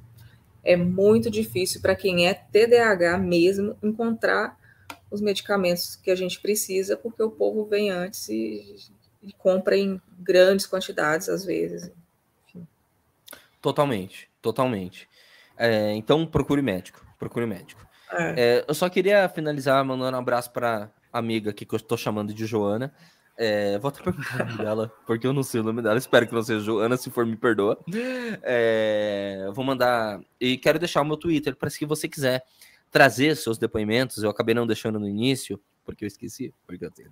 [0.64, 4.57] É muito difícil para quem é TDAH mesmo encontrar
[5.10, 8.76] os medicamentos que a gente precisa, porque o povo vem antes e,
[9.24, 11.92] e compra em grandes quantidades, às vezes.
[13.62, 15.08] Totalmente, totalmente.
[15.58, 17.06] É, então, procure médico.
[17.18, 17.86] Procure médico.
[18.12, 18.34] É.
[18.38, 22.34] É, eu só queria finalizar mandando um abraço para amiga aqui que eu estou chamando
[22.34, 22.94] de Joana.
[23.40, 25.98] É, vou até perguntar o nome dela, porque eu não sei o nome dela.
[25.98, 27.78] Espero que não seja Joana, se for, me perdoa.
[28.44, 30.20] É, vou mandar.
[30.40, 32.44] E quero deixar o meu Twitter para se você quiser
[32.92, 34.24] trazer seus depoimentos.
[34.24, 37.10] Eu acabei não deixando no início, porque eu esqueci, porque eu tenho.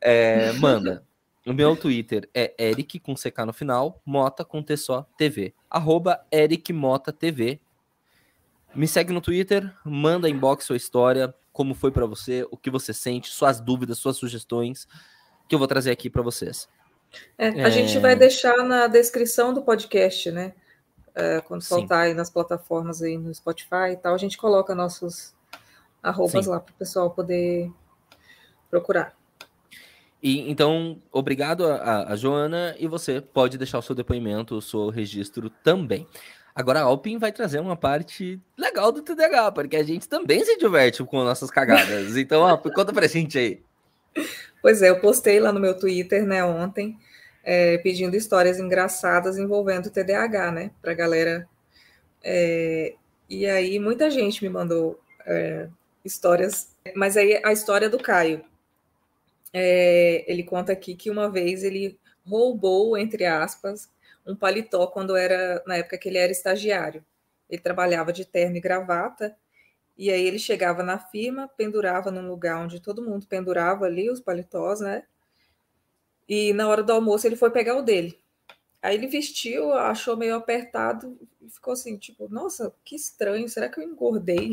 [0.00, 1.04] É, manda.
[1.46, 5.54] O meu Twitter é Eric com CK no final, Mota com T só TV.
[5.70, 7.58] Arroba Eric Mota TV.
[8.74, 12.92] Me segue no Twitter, manda inbox sua história, como foi pra você, o que você
[12.92, 14.86] sente, suas dúvidas, suas sugestões,
[15.48, 16.68] que eu vou trazer aqui pra vocês.
[17.38, 17.70] É, a É.
[17.70, 20.52] gente vai deixar na descrição do podcast, né?
[21.18, 21.68] É, quando Sim.
[21.70, 25.34] soltar aí nas plataformas aí no Spotify e tal, a gente coloca nossos,
[26.00, 26.50] arrobas Sim.
[26.52, 27.72] lá para o pessoal poder
[28.70, 29.16] procurar.
[30.22, 34.90] E então, obrigado a, a, Joana e você pode deixar o seu depoimento, o seu
[34.90, 36.06] registro também.
[36.54, 40.56] Agora a Alpin vai trazer uma parte legal do TDAH, porque a gente também se
[40.56, 42.14] diverte com nossas cagadas.
[42.18, 43.60] Então, Alpin, conta pra gente aí.
[44.62, 46.96] Pois é, eu postei lá no meu Twitter, né, ontem,
[47.42, 51.48] é, pedindo histórias engraçadas envolvendo TDAH, né, pra galera.
[52.22, 52.94] É,
[53.28, 55.68] e aí muita gente me mandou é,
[56.04, 58.44] histórias, mas aí a história do Caio.
[59.52, 63.90] É, ele conta aqui que uma vez ele roubou, entre aspas,
[64.26, 67.04] um paletó quando era na época que ele era estagiário.
[67.48, 69.34] Ele trabalhava de terno e gravata,
[69.96, 74.20] e aí ele chegava na firma, pendurava num lugar onde todo mundo pendurava ali os
[74.20, 75.02] paletós, né?
[76.28, 78.18] E na hora do almoço ele foi pegar o dele.
[78.82, 83.80] Aí ele vestiu, achou meio apertado e ficou assim, tipo, nossa, que estranho, será que
[83.80, 84.52] eu engordei?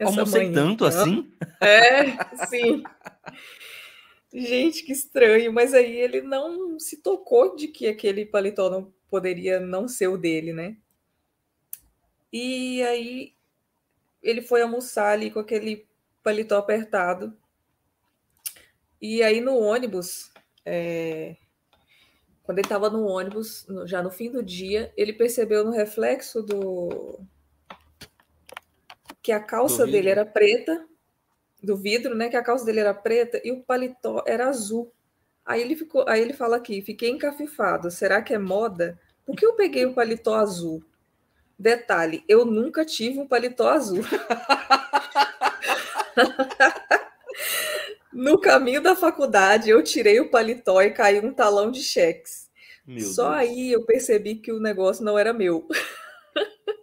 [0.00, 1.32] Almocei tanto assim?
[1.60, 2.82] É, sim.
[4.32, 5.52] Gente, que estranho.
[5.52, 10.16] Mas aí ele não se tocou de que aquele paletó não poderia não ser o
[10.16, 10.76] dele, né?
[12.32, 13.34] E aí
[14.22, 15.86] ele foi almoçar ali com aquele
[16.22, 17.36] paletó apertado.
[19.00, 20.31] E aí no ônibus,
[20.64, 21.36] é...
[22.42, 27.20] quando ele estava no ônibus, já no fim do dia, ele percebeu no reflexo do
[29.22, 30.84] que a calça dele era preta
[31.62, 32.28] do vidro, né?
[32.28, 34.92] Que a calça dele era preta e o paletó era azul.
[35.44, 37.90] Aí ele ficou, aí ele fala aqui, fiquei encafifado.
[37.90, 38.98] Será que é moda?
[39.24, 40.82] Por que eu peguei o paletó azul?
[41.58, 44.02] Detalhe, eu nunca tive um paletó azul.
[48.12, 52.50] no caminho da faculdade, eu tirei o paletó e caiu um talão de cheques.
[52.86, 53.40] Meu Só Deus.
[53.40, 55.66] aí eu percebi que o negócio não era meu.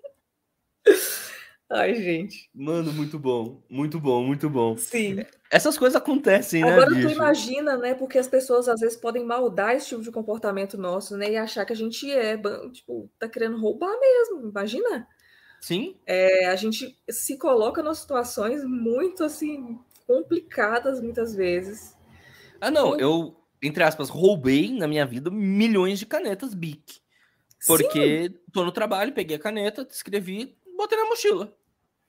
[1.71, 2.49] Ai, gente.
[2.53, 3.61] Mano, muito bom.
[3.69, 4.75] Muito bom, muito bom.
[4.75, 5.23] Sim.
[5.51, 6.71] Essas coisas acontecem, né?
[6.71, 7.93] Agora tu imagina, né?
[7.93, 11.31] Porque as pessoas às vezes podem maldar esse tipo de comportamento nosso, né?
[11.31, 12.35] E achar que a gente é,
[12.71, 14.49] tipo, tá querendo roubar mesmo.
[14.49, 15.07] Imagina.
[15.61, 15.95] Sim.
[16.07, 19.77] É, a gente se coloca em situações muito, assim,
[20.09, 21.95] complicadas muitas vezes.
[22.59, 22.99] Ah, não.
[22.99, 26.99] Eu, entre aspas, roubei na minha vida milhões de canetas Bic.
[27.67, 28.35] Porque Sim.
[28.51, 31.55] tô no trabalho, peguei a caneta, escrevi, botei na mochila.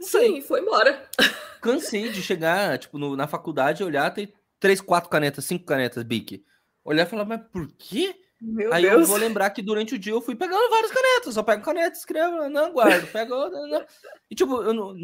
[0.01, 1.11] Sim, foi embora.
[1.61, 6.43] Cansei de chegar, tipo, no, na faculdade, olhar, ter três, quatro canetas, cinco canetas Bic.
[6.83, 8.19] Olhar e falar, mas por quê?
[8.41, 9.03] Meu Aí Deus.
[9.03, 11.35] eu vou lembrar que durante o dia eu fui pegando várias canetas.
[11.35, 13.35] Só pego caneta, escrevo, não, guardo, pego.
[13.51, 13.87] Não, não.
[14.31, 14.97] E tipo, eu não,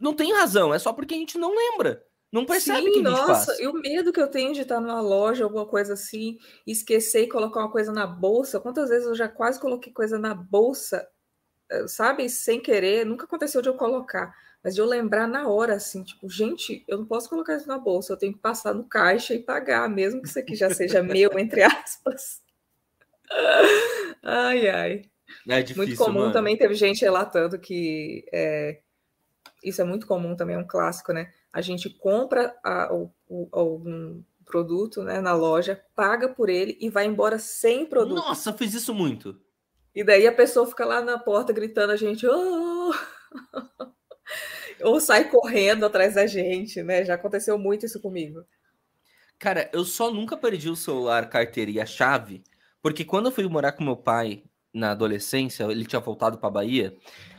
[0.00, 2.04] não tem razão, é só porque a gente não lembra.
[2.32, 5.42] Não percebe Sim, que nossa, e o medo que eu tenho de estar numa loja,
[5.42, 8.60] alguma coisa assim, esquecer e colocar uma coisa na bolsa.
[8.60, 11.04] Quantas vezes eu já quase coloquei coisa na bolsa
[11.70, 15.74] eh, sabe, sem querer, nunca aconteceu de eu colocar, mas de eu lembrar na hora,
[15.74, 18.84] assim, tipo, gente, eu não posso colocar isso na bolsa, eu tenho que passar no
[18.84, 22.42] caixa e pagar, mesmo que isso aqui já seja meu, entre aspas.
[24.22, 25.02] Ai, ai.
[25.48, 26.32] É difícil, muito comum mano.
[26.32, 28.80] também, teve gente relatando que é,
[29.62, 31.32] isso é muito comum também, é um clássico, né?
[31.52, 36.90] A gente compra a, o, o, algum produto né, na loja, paga por ele e
[36.90, 38.16] vai embora sem produto.
[38.16, 39.40] Nossa, fiz isso muito.
[39.94, 42.92] E daí a pessoa fica lá na porta gritando a gente, oh!
[44.82, 47.04] ou sai correndo atrás da gente, né?
[47.04, 48.44] Já aconteceu muito isso comigo.
[49.38, 52.42] Cara, eu só nunca perdi o celular, carteira e a chave,
[52.82, 56.96] porque quando eu fui morar com meu pai na adolescência, ele tinha voltado para Bahia.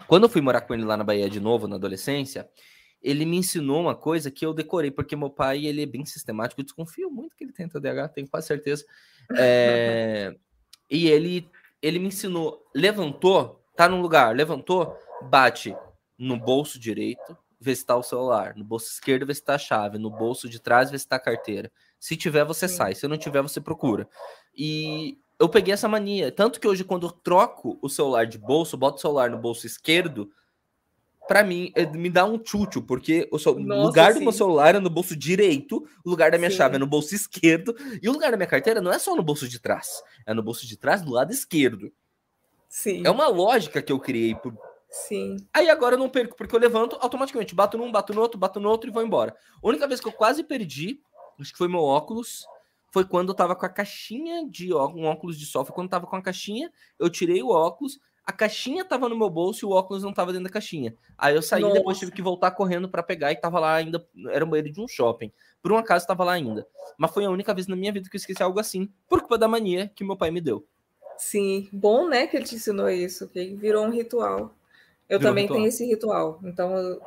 [0.07, 2.49] Quando eu fui morar com ele lá na Bahia de novo na adolescência,
[3.01, 6.61] ele me ensinou uma coisa que eu decorei, porque meu pai ele é bem sistemático,
[6.61, 8.85] eu desconfio muito que ele tem TDAH, tenho quase certeza.
[9.37, 10.35] É...
[10.89, 11.49] e ele
[11.81, 15.75] ele me ensinou, levantou, tá num lugar, levantou, bate
[16.15, 19.57] no bolso direito, vê se tá o celular, no bolso esquerdo vê se tá a
[19.57, 21.71] chave, no bolso de trás vê se tá a carteira.
[21.99, 24.07] Se tiver, você sai, se não tiver, você procura.
[24.55, 28.77] E eu peguei essa mania, tanto que hoje quando eu troco o celular de bolso,
[28.77, 30.31] boto o celular no bolso esquerdo,
[31.27, 34.19] para mim, é, me dá um chúcio, porque o Nossa, lugar sim.
[34.19, 36.57] do meu celular é no bolso direito, o lugar da minha sim.
[36.57, 39.23] chave é no bolso esquerdo, e o lugar da minha carteira não é só no
[39.23, 41.91] bolso de trás, é no bolso de trás do lado esquerdo.
[42.69, 43.01] Sim.
[43.03, 44.35] É uma lógica que eu criei.
[44.35, 44.55] Por...
[44.89, 45.37] Sim.
[45.53, 48.59] Aí agora eu não perco, porque eu levanto automaticamente, bato num, bato no outro, bato
[48.59, 49.35] no outro e vou embora.
[49.63, 51.01] A única vez que eu quase perdi,
[51.39, 52.45] acho que foi meu óculos,
[52.91, 55.63] foi quando eu tava com a caixinha de óculos, um óculos de sol.
[55.63, 56.69] Foi quando eu tava com a caixinha,
[56.99, 60.31] eu tirei o óculos, a caixinha tava no meu bolso e o óculos não tava
[60.31, 60.93] dentro da caixinha.
[61.17, 61.75] Aí eu saí, Nossa.
[61.75, 64.81] depois tive que voltar correndo para pegar e tava lá ainda, era um banheiro de
[64.81, 65.31] um shopping.
[65.61, 66.67] Por um acaso tava lá ainda.
[66.97, 69.37] Mas foi a única vez na minha vida que eu esqueci algo assim, por culpa
[69.37, 70.65] da mania que meu pai me deu.
[71.17, 74.53] Sim, bom, né, que ele te ensinou isso, que virou um ritual.
[75.07, 75.59] Eu virou também ritual.
[75.59, 76.39] tenho esse ritual.
[76.43, 77.01] Então, eu,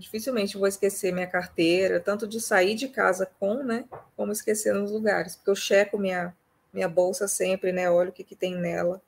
[0.00, 3.84] dificilmente vou esquecer minha carteira, tanto de sair de casa com, né,
[4.16, 6.34] como esquecer nos lugares, porque eu checo minha,
[6.72, 9.00] minha bolsa sempre, né, olho o que, que tem nela,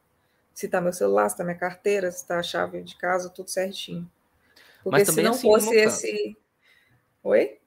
[0.55, 3.51] se tá meu celular, se tá minha carteira, se tá a chave de casa, tudo
[3.51, 4.09] certinho.
[4.85, 6.37] Porque se não assim, fosse esse...
[7.25, 7.59] Oi?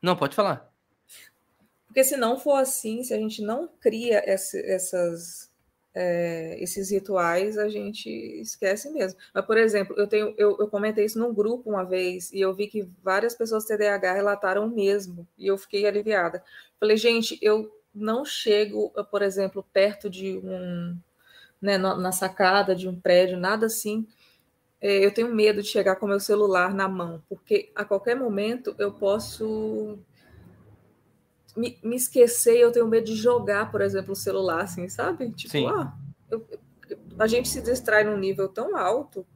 [0.00, 0.70] Não, pode falar.
[1.86, 5.50] Porque se não for assim, se a gente não cria essa, essas
[5.94, 8.08] é, esses rituais a gente
[8.40, 9.18] esquece mesmo.
[9.32, 12.52] Mas, por exemplo, eu, tenho, eu, eu, comentei isso num grupo uma vez e eu
[12.52, 16.42] vi que várias pessoas TDAH relataram o mesmo e eu fiquei aliviada.
[16.80, 20.98] Falei, gente, eu não chego, por exemplo, perto de um.
[21.62, 24.06] Né, na sacada de um prédio, nada assim.
[24.82, 28.74] É, eu tenho medo de chegar com meu celular na mão, porque a qualquer momento
[28.78, 29.98] eu posso
[31.56, 35.30] me, me esquecer, eu tenho medo de jogar, por exemplo, o celular, assim, sabe?
[35.32, 35.66] Tipo, Sim.
[35.66, 35.94] ah,
[36.30, 36.46] eu,
[37.18, 39.26] a gente se distrai num nível tão alto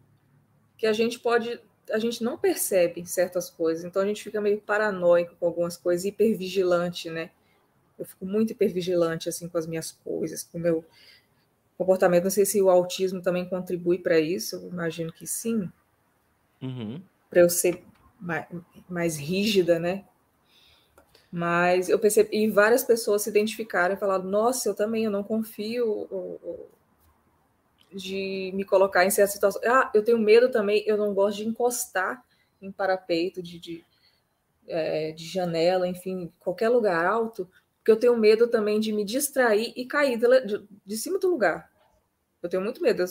[0.77, 4.61] que a gente pode, a gente não percebe certas coisas, então a gente fica meio
[4.61, 7.31] paranoico com algumas coisas, hipervigilante, né?
[7.99, 10.85] Eu fico muito hipervigilante, assim, com as minhas coisas, com o meu
[11.77, 12.24] comportamento.
[12.24, 15.70] Não sei se o autismo também contribui para isso, eu imagino que sim.
[16.62, 17.03] Uhum.
[17.28, 17.82] Para eu ser
[18.20, 18.47] mais,
[18.89, 20.05] mais rígida, né?
[21.31, 25.23] Mas eu percebi, e várias pessoas se identificaram e falaram: Nossa, eu também, eu não
[25.23, 26.09] confio
[27.93, 29.65] de me colocar em certas situações.
[29.67, 32.25] Ah, eu tenho medo também, eu não gosto de encostar
[32.61, 33.85] em parapeito, de, de,
[34.67, 37.49] é, de janela, enfim, qualquer lugar alto,
[37.79, 41.31] porque eu tenho medo também de me distrair e cair de, de, de cima do
[41.31, 41.71] lugar.
[42.43, 43.03] Eu tenho muito medo.
[43.03, 43.07] Eu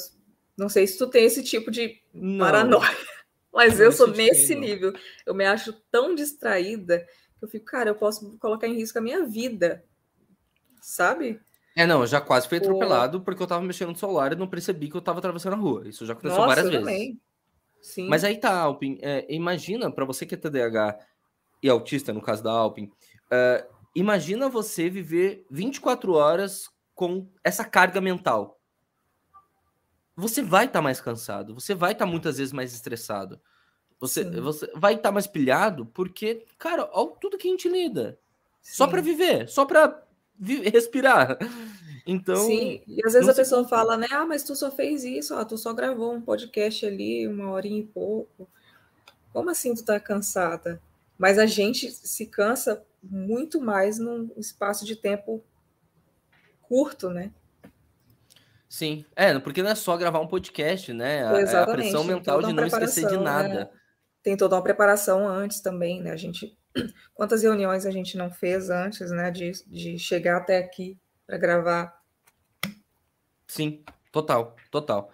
[0.57, 2.97] não sei se tu tem esse tipo de não, paranoia,
[3.53, 4.93] mas eu sou nesse nível.
[5.25, 7.05] Eu me acho tão distraída
[7.41, 9.83] eu fico, cara, eu posso colocar em risco a minha vida,
[10.81, 11.39] sabe?
[11.75, 14.47] É, não, eu já quase fui atropelado porque eu tava mexendo no celular e não
[14.47, 15.87] percebi que eu tava atravessando a rua.
[15.87, 17.17] Isso já aconteceu Nossa, várias vezes.
[17.81, 18.07] Sim.
[18.09, 20.97] Mas aí tá, Alpin, é, imagina, para você que é TDAH
[21.61, 28.01] e autista, no caso da Alpin, uh, imagina você viver 24 horas com essa carga
[28.01, 28.59] mental.
[30.15, 33.39] Você vai estar tá mais cansado, você vai estar tá muitas vezes mais estressado.
[33.99, 38.17] Você, você vai estar tá mais pilhado porque, cara, olha tudo que a gente lida.
[38.61, 38.75] Sim.
[38.75, 40.03] Só para viver, só para
[40.71, 41.37] respirar.
[42.05, 42.35] Então.
[42.35, 44.07] Sim, e às vezes a pessoa fala, né?
[44.11, 47.79] Ah, mas tu só fez isso, ó, tu só gravou um podcast ali, uma horinha
[47.79, 48.47] e pouco.
[49.33, 50.81] Como assim tu tá cansada?
[51.17, 55.43] Mas a gente se cansa muito mais num espaço de tempo
[56.61, 57.31] curto, né?
[58.69, 61.23] Sim, é, porque não é só gravar um podcast, né?
[61.23, 63.47] A, a pressão mental de não esquecer de nada.
[63.47, 63.69] Né?
[64.27, 66.11] Tem toda uma preparação antes também, né?
[66.11, 66.53] A gente,
[67.15, 69.31] quantas reuniões a gente não fez antes, né?
[69.31, 71.97] De, de chegar até aqui para gravar.
[73.47, 75.09] Sim, total, total.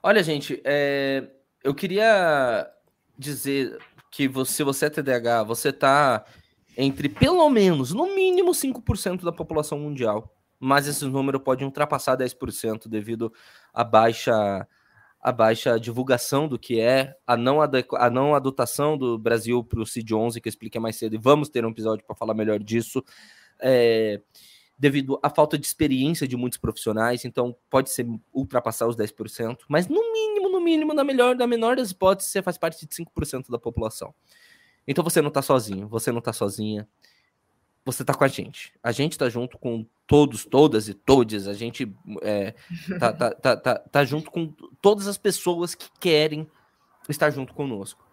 [0.00, 1.26] Olha, gente, é,
[1.64, 2.70] eu queria
[3.18, 3.76] dizer
[4.08, 6.24] que você, você é TDAH, você tá
[6.76, 10.32] entre pelo menos, no mínimo 5% da população mundial.
[10.60, 13.32] Mas esse número pode ultrapassar 10% devido
[13.72, 14.64] à baixa
[15.24, 19.86] a baixa divulgação do que é, a não, a não adotação do Brasil para o
[19.86, 23.02] CID-11, que eu expliquei mais cedo, e vamos ter um episódio para falar melhor disso,
[23.58, 24.20] é,
[24.78, 29.88] devido à falta de experiência de muitos profissionais, então pode ser ultrapassar os 10%, mas
[29.88, 33.50] no mínimo, no mínimo, na melhor, na menor das hipóteses, você faz parte de 5%
[33.50, 34.14] da população.
[34.86, 36.86] Então você não está sozinho, você não está sozinha,
[37.84, 38.72] você tá com a gente.
[38.82, 41.46] A gente tá junto com todos, todas e todes.
[41.46, 41.92] A gente
[42.22, 42.54] é,
[42.98, 46.46] tá, tá, tá, tá, tá junto com todas as pessoas que querem
[47.08, 48.04] estar junto conosco.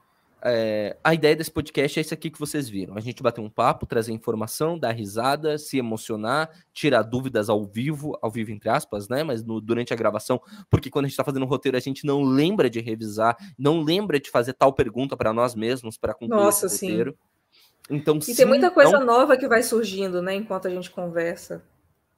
[0.44, 2.98] É, a ideia desse podcast é isso aqui que vocês viram.
[2.98, 8.18] A gente bater um papo, trazer informação, dar risada, se emocionar, tirar dúvidas ao vivo,
[8.22, 9.24] ao vivo entre aspas, né?
[9.24, 12.06] Mas no, durante a gravação, porque quando a gente está fazendo um roteiro, a gente
[12.06, 16.42] não lembra de revisar, não lembra de fazer tal pergunta para nós mesmos para concluir
[16.42, 17.12] Nossa, esse roteiro.
[17.12, 17.31] Sim.
[17.92, 19.06] Então, e sim, tem muita coisa é um...
[19.06, 21.62] nova que vai surgindo, né, enquanto a gente conversa.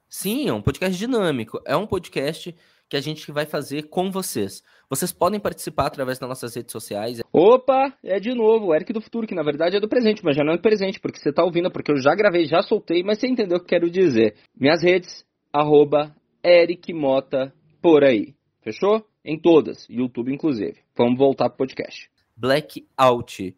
[0.08, 1.60] Sim, é um podcast dinâmico.
[1.66, 2.54] É um podcast
[2.88, 4.62] que a gente vai fazer com vocês.
[4.88, 7.20] Vocês podem participar através das nossas redes sociais.
[7.32, 10.36] Opa, é de novo, o Eric do futuro, que na verdade é do presente, mas
[10.36, 13.02] já não é do presente, porque você está ouvindo, porque eu já gravei, já soltei,
[13.02, 14.36] mas você entendeu o que eu quero dizer.
[14.56, 16.14] Minhas redes, arroba
[16.44, 17.52] Eric Mota
[17.82, 18.34] por aí.
[18.62, 19.04] Fechou?
[19.24, 20.76] Em todas, YouTube inclusive.
[20.96, 22.08] Vamos voltar pro podcast.
[22.36, 23.56] Blackout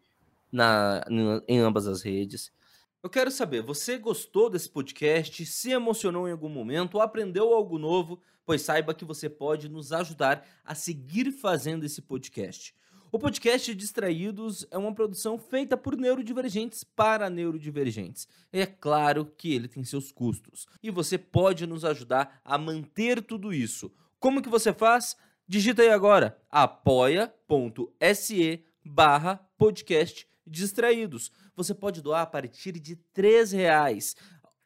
[0.57, 1.05] na,
[1.47, 2.51] em ambas as redes.
[3.03, 5.45] Eu quero saber, você gostou desse podcast?
[5.45, 6.99] Se emocionou em algum momento?
[6.99, 8.19] Aprendeu algo novo?
[8.43, 12.73] Pois saiba que você pode nos ajudar a seguir fazendo esse podcast.
[13.11, 18.27] O podcast Distraídos é uma produção feita por neurodivergentes para neurodivergentes.
[18.51, 23.53] É claro que ele tem seus custos e você pode nos ajudar a manter tudo
[23.53, 23.91] isso.
[24.19, 25.15] Como que você faz?
[25.47, 27.95] Digita aí agora apoia.se
[28.83, 31.31] barra podcast distraídos.
[31.55, 34.15] Você pode doar a partir de R$ reais.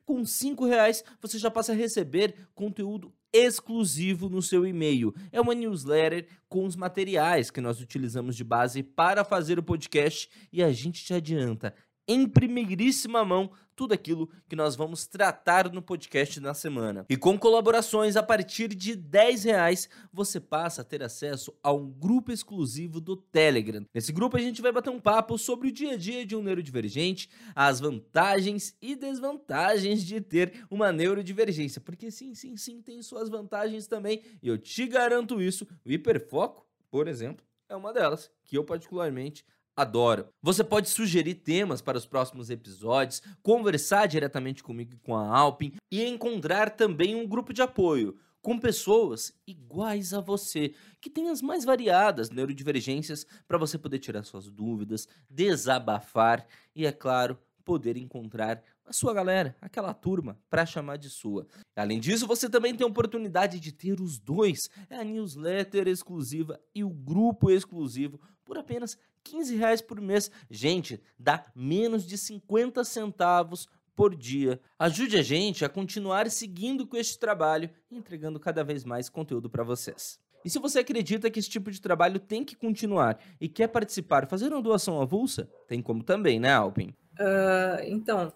[0.05, 5.13] Com R$ reais você já passa a receber conteúdo exclusivo no seu e-mail.
[5.31, 10.29] É uma newsletter com os materiais que nós utilizamos de base para fazer o podcast
[10.51, 11.73] e a gente te adianta
[12.11, 17.05] em primeiríssima mão tudo aquilo que nós vamos tratar no podcast na semana.
[17.09, 21.89] E com colaborações a partir de 10 reais, você passa a ter acesso a um
[21.89, 23.85] grupo exclusivo do Telegram.
[23.93, 26.43] Nesse grupo a gente vai bater um papo sobre o dia a dia de um
[26.43, 31.79] neurodivergente, as vantagens e desvantagens de ter uma neurodivergência.
[31.79, 34.21] Porque sim, sim, sim, tem suas vantagens também.
[34.43, 39.45] E eu te garanto isso, o hiperfoco, por exemplo, é uma delas, que eu particularmente
[39.75, 40.27] adoro.
[40.41, 45.73] Você pode sugerir temas para os próximos episódios, conversar diretamente comigo e com a Alpin
[45.91, 51.41] e encontrar também um grupo de apoio com pessoas iguais a você, que têm as
[51.41, 58.63] mais variadas neurodivergências para você poder tirar suas dúvidas, desabafar e, é claro, poder encontrar
[58.85, 61.47] a sua galera, aquela turma, para chamar de sua.
[61.75, 66.59] Além disso, você também tem a oportunidade de ter os dois: é a newsletter exclusiva
[66.73, 70.31] e o grupo exclusivo por apenas 15 reais por mês.
[70.49, 74.59] Gente, dá menos de 50 centavos por dia.
[74.79, 79.49] Ajude a gente a continuar seguindo com este trabalho e entregando cada vez mais conteúdo
[79.49, 80.19] para vocês.
[80.43, 84.27] E se você acredita que esse tipo de trabalho tem que continuar e quer participar,
[84.27, 86.95] fazer uma doação avulsa, tem como também, né, Alpin?
[87.19, 88.33] Uh, então,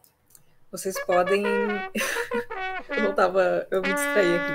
[0.72, 1.44] vocês podem.
[2.90, 3.68] eu não tava.
[3.72, 4.54] Eu me distraí aqui.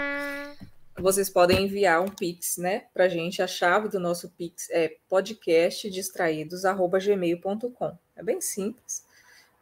[0.99, 3.41] Vocês podem enviar um Pix, né, pra gente.
[3.41, 7.99] A chave do nosso Pix é podcastdistraídos.gmail.com.
[8.17, 9.05] É bem simples.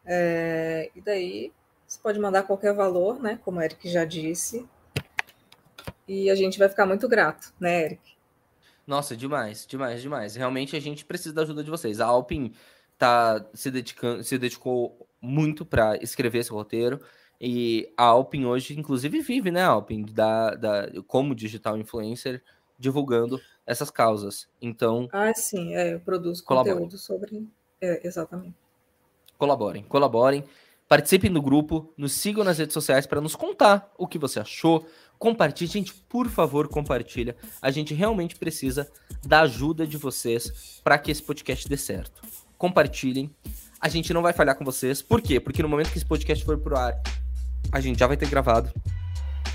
[0.05, 0.91] É...
[0.97, 1.53] E daí
[1.87, 3.39] você pode mandar qualquer valor, né?
[3.45, 4.67] Como o Eric já disse.
[6.07, 8.19] E a gente vai ficar muito grato, né, Eric?
[8.87, 10.35] Nossa, demais, demais, demais.
[10.35, 12.01] Realmente a gente precisa da ajuda de vocês.
[12.01, 12.53] A Alpin
[12.99, 17.01] tá se dedicando, se dedicou muito para escrever esse roteiro.
[17.41, 22.43] E a Alpin hoje, inclusive, vive, né, Alpin, da, da, como digital influencer,
[22.79, 24.49] divulgando essas causas.
[24.61, 25.09] Então.
[25.13, 26.75] Ah, sim, é, eu produzo colaborem.
[26.75, 27.47] conteúdo sobre.
[27.81, 28.55] É, exatamente.
[29.37, 30.45] Colaborem, colaborem.
[30.89, 34.87] Participem do grupo, nos sigam nas redes sociais para nos contar o que você achou.
[35.19, 37.37] Compartilhe, gente, por favor, compartilha.
[37.61, 38.91] A gente realmente precisa
[39.27, 42.23] da ajuda de vocês para que esse podcast dê certo.
[42.59, 43.31] Compartilhem.
[43.81, 45.01] A gente não vai falhar com vocês.
[45.01, 45.39] Por quê?
[45.39, 47.01] Porque no momento que esse podcast for pro ar,
[47.71, 48.71] a gente já vai ter gravado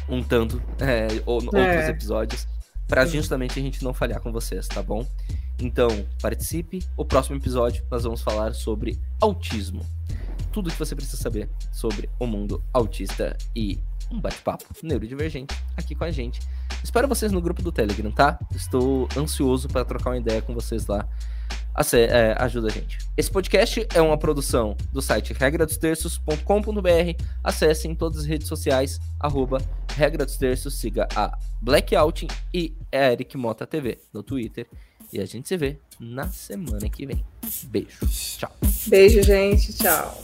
[0.07, 1.45] um tanto é, ou, é.
[1.45, 2.47] outros episódios
[2.87, 5.05] para justamente a gente não falhar com vocês, tá bom?
[5.59, 5.89] Então,
[6.21, 6.83] participe.
[6.95, 9.85] O próximo episódio nós vamos falar sobre autismo.
[10.51, 13.79] Tudo que você precisa saber sobre o mundo autista e
[14.11, 16.39] um bate-papo neurodivergente aqui com a gente.
[16.83, 18.37] Espero vocês no grupo do Telegram, tá?
[18.55, 21.07] Estou ansioso para trocar uma ideia com vocês lá
[21.97, 22.99] é, ajuda a gente.
[23.17, 27.23] Esse podcast é uma produção do site regradosterços.com.br.
[27.43, 29.61] Acesse em todas as redes sociais, arroba
[29.95, 34.67] Regra dos Terços, siga a Blackout e Eric Mota TV no Twitter.
[35.11, 37.23] E a gente se vê na semana que vem.
[37.65, 38.07] Beijo.
[38.09, 38.51] Tchau.
[38.87, 39.73] Beijo, gente.
[39.73, 40.23] Tchau.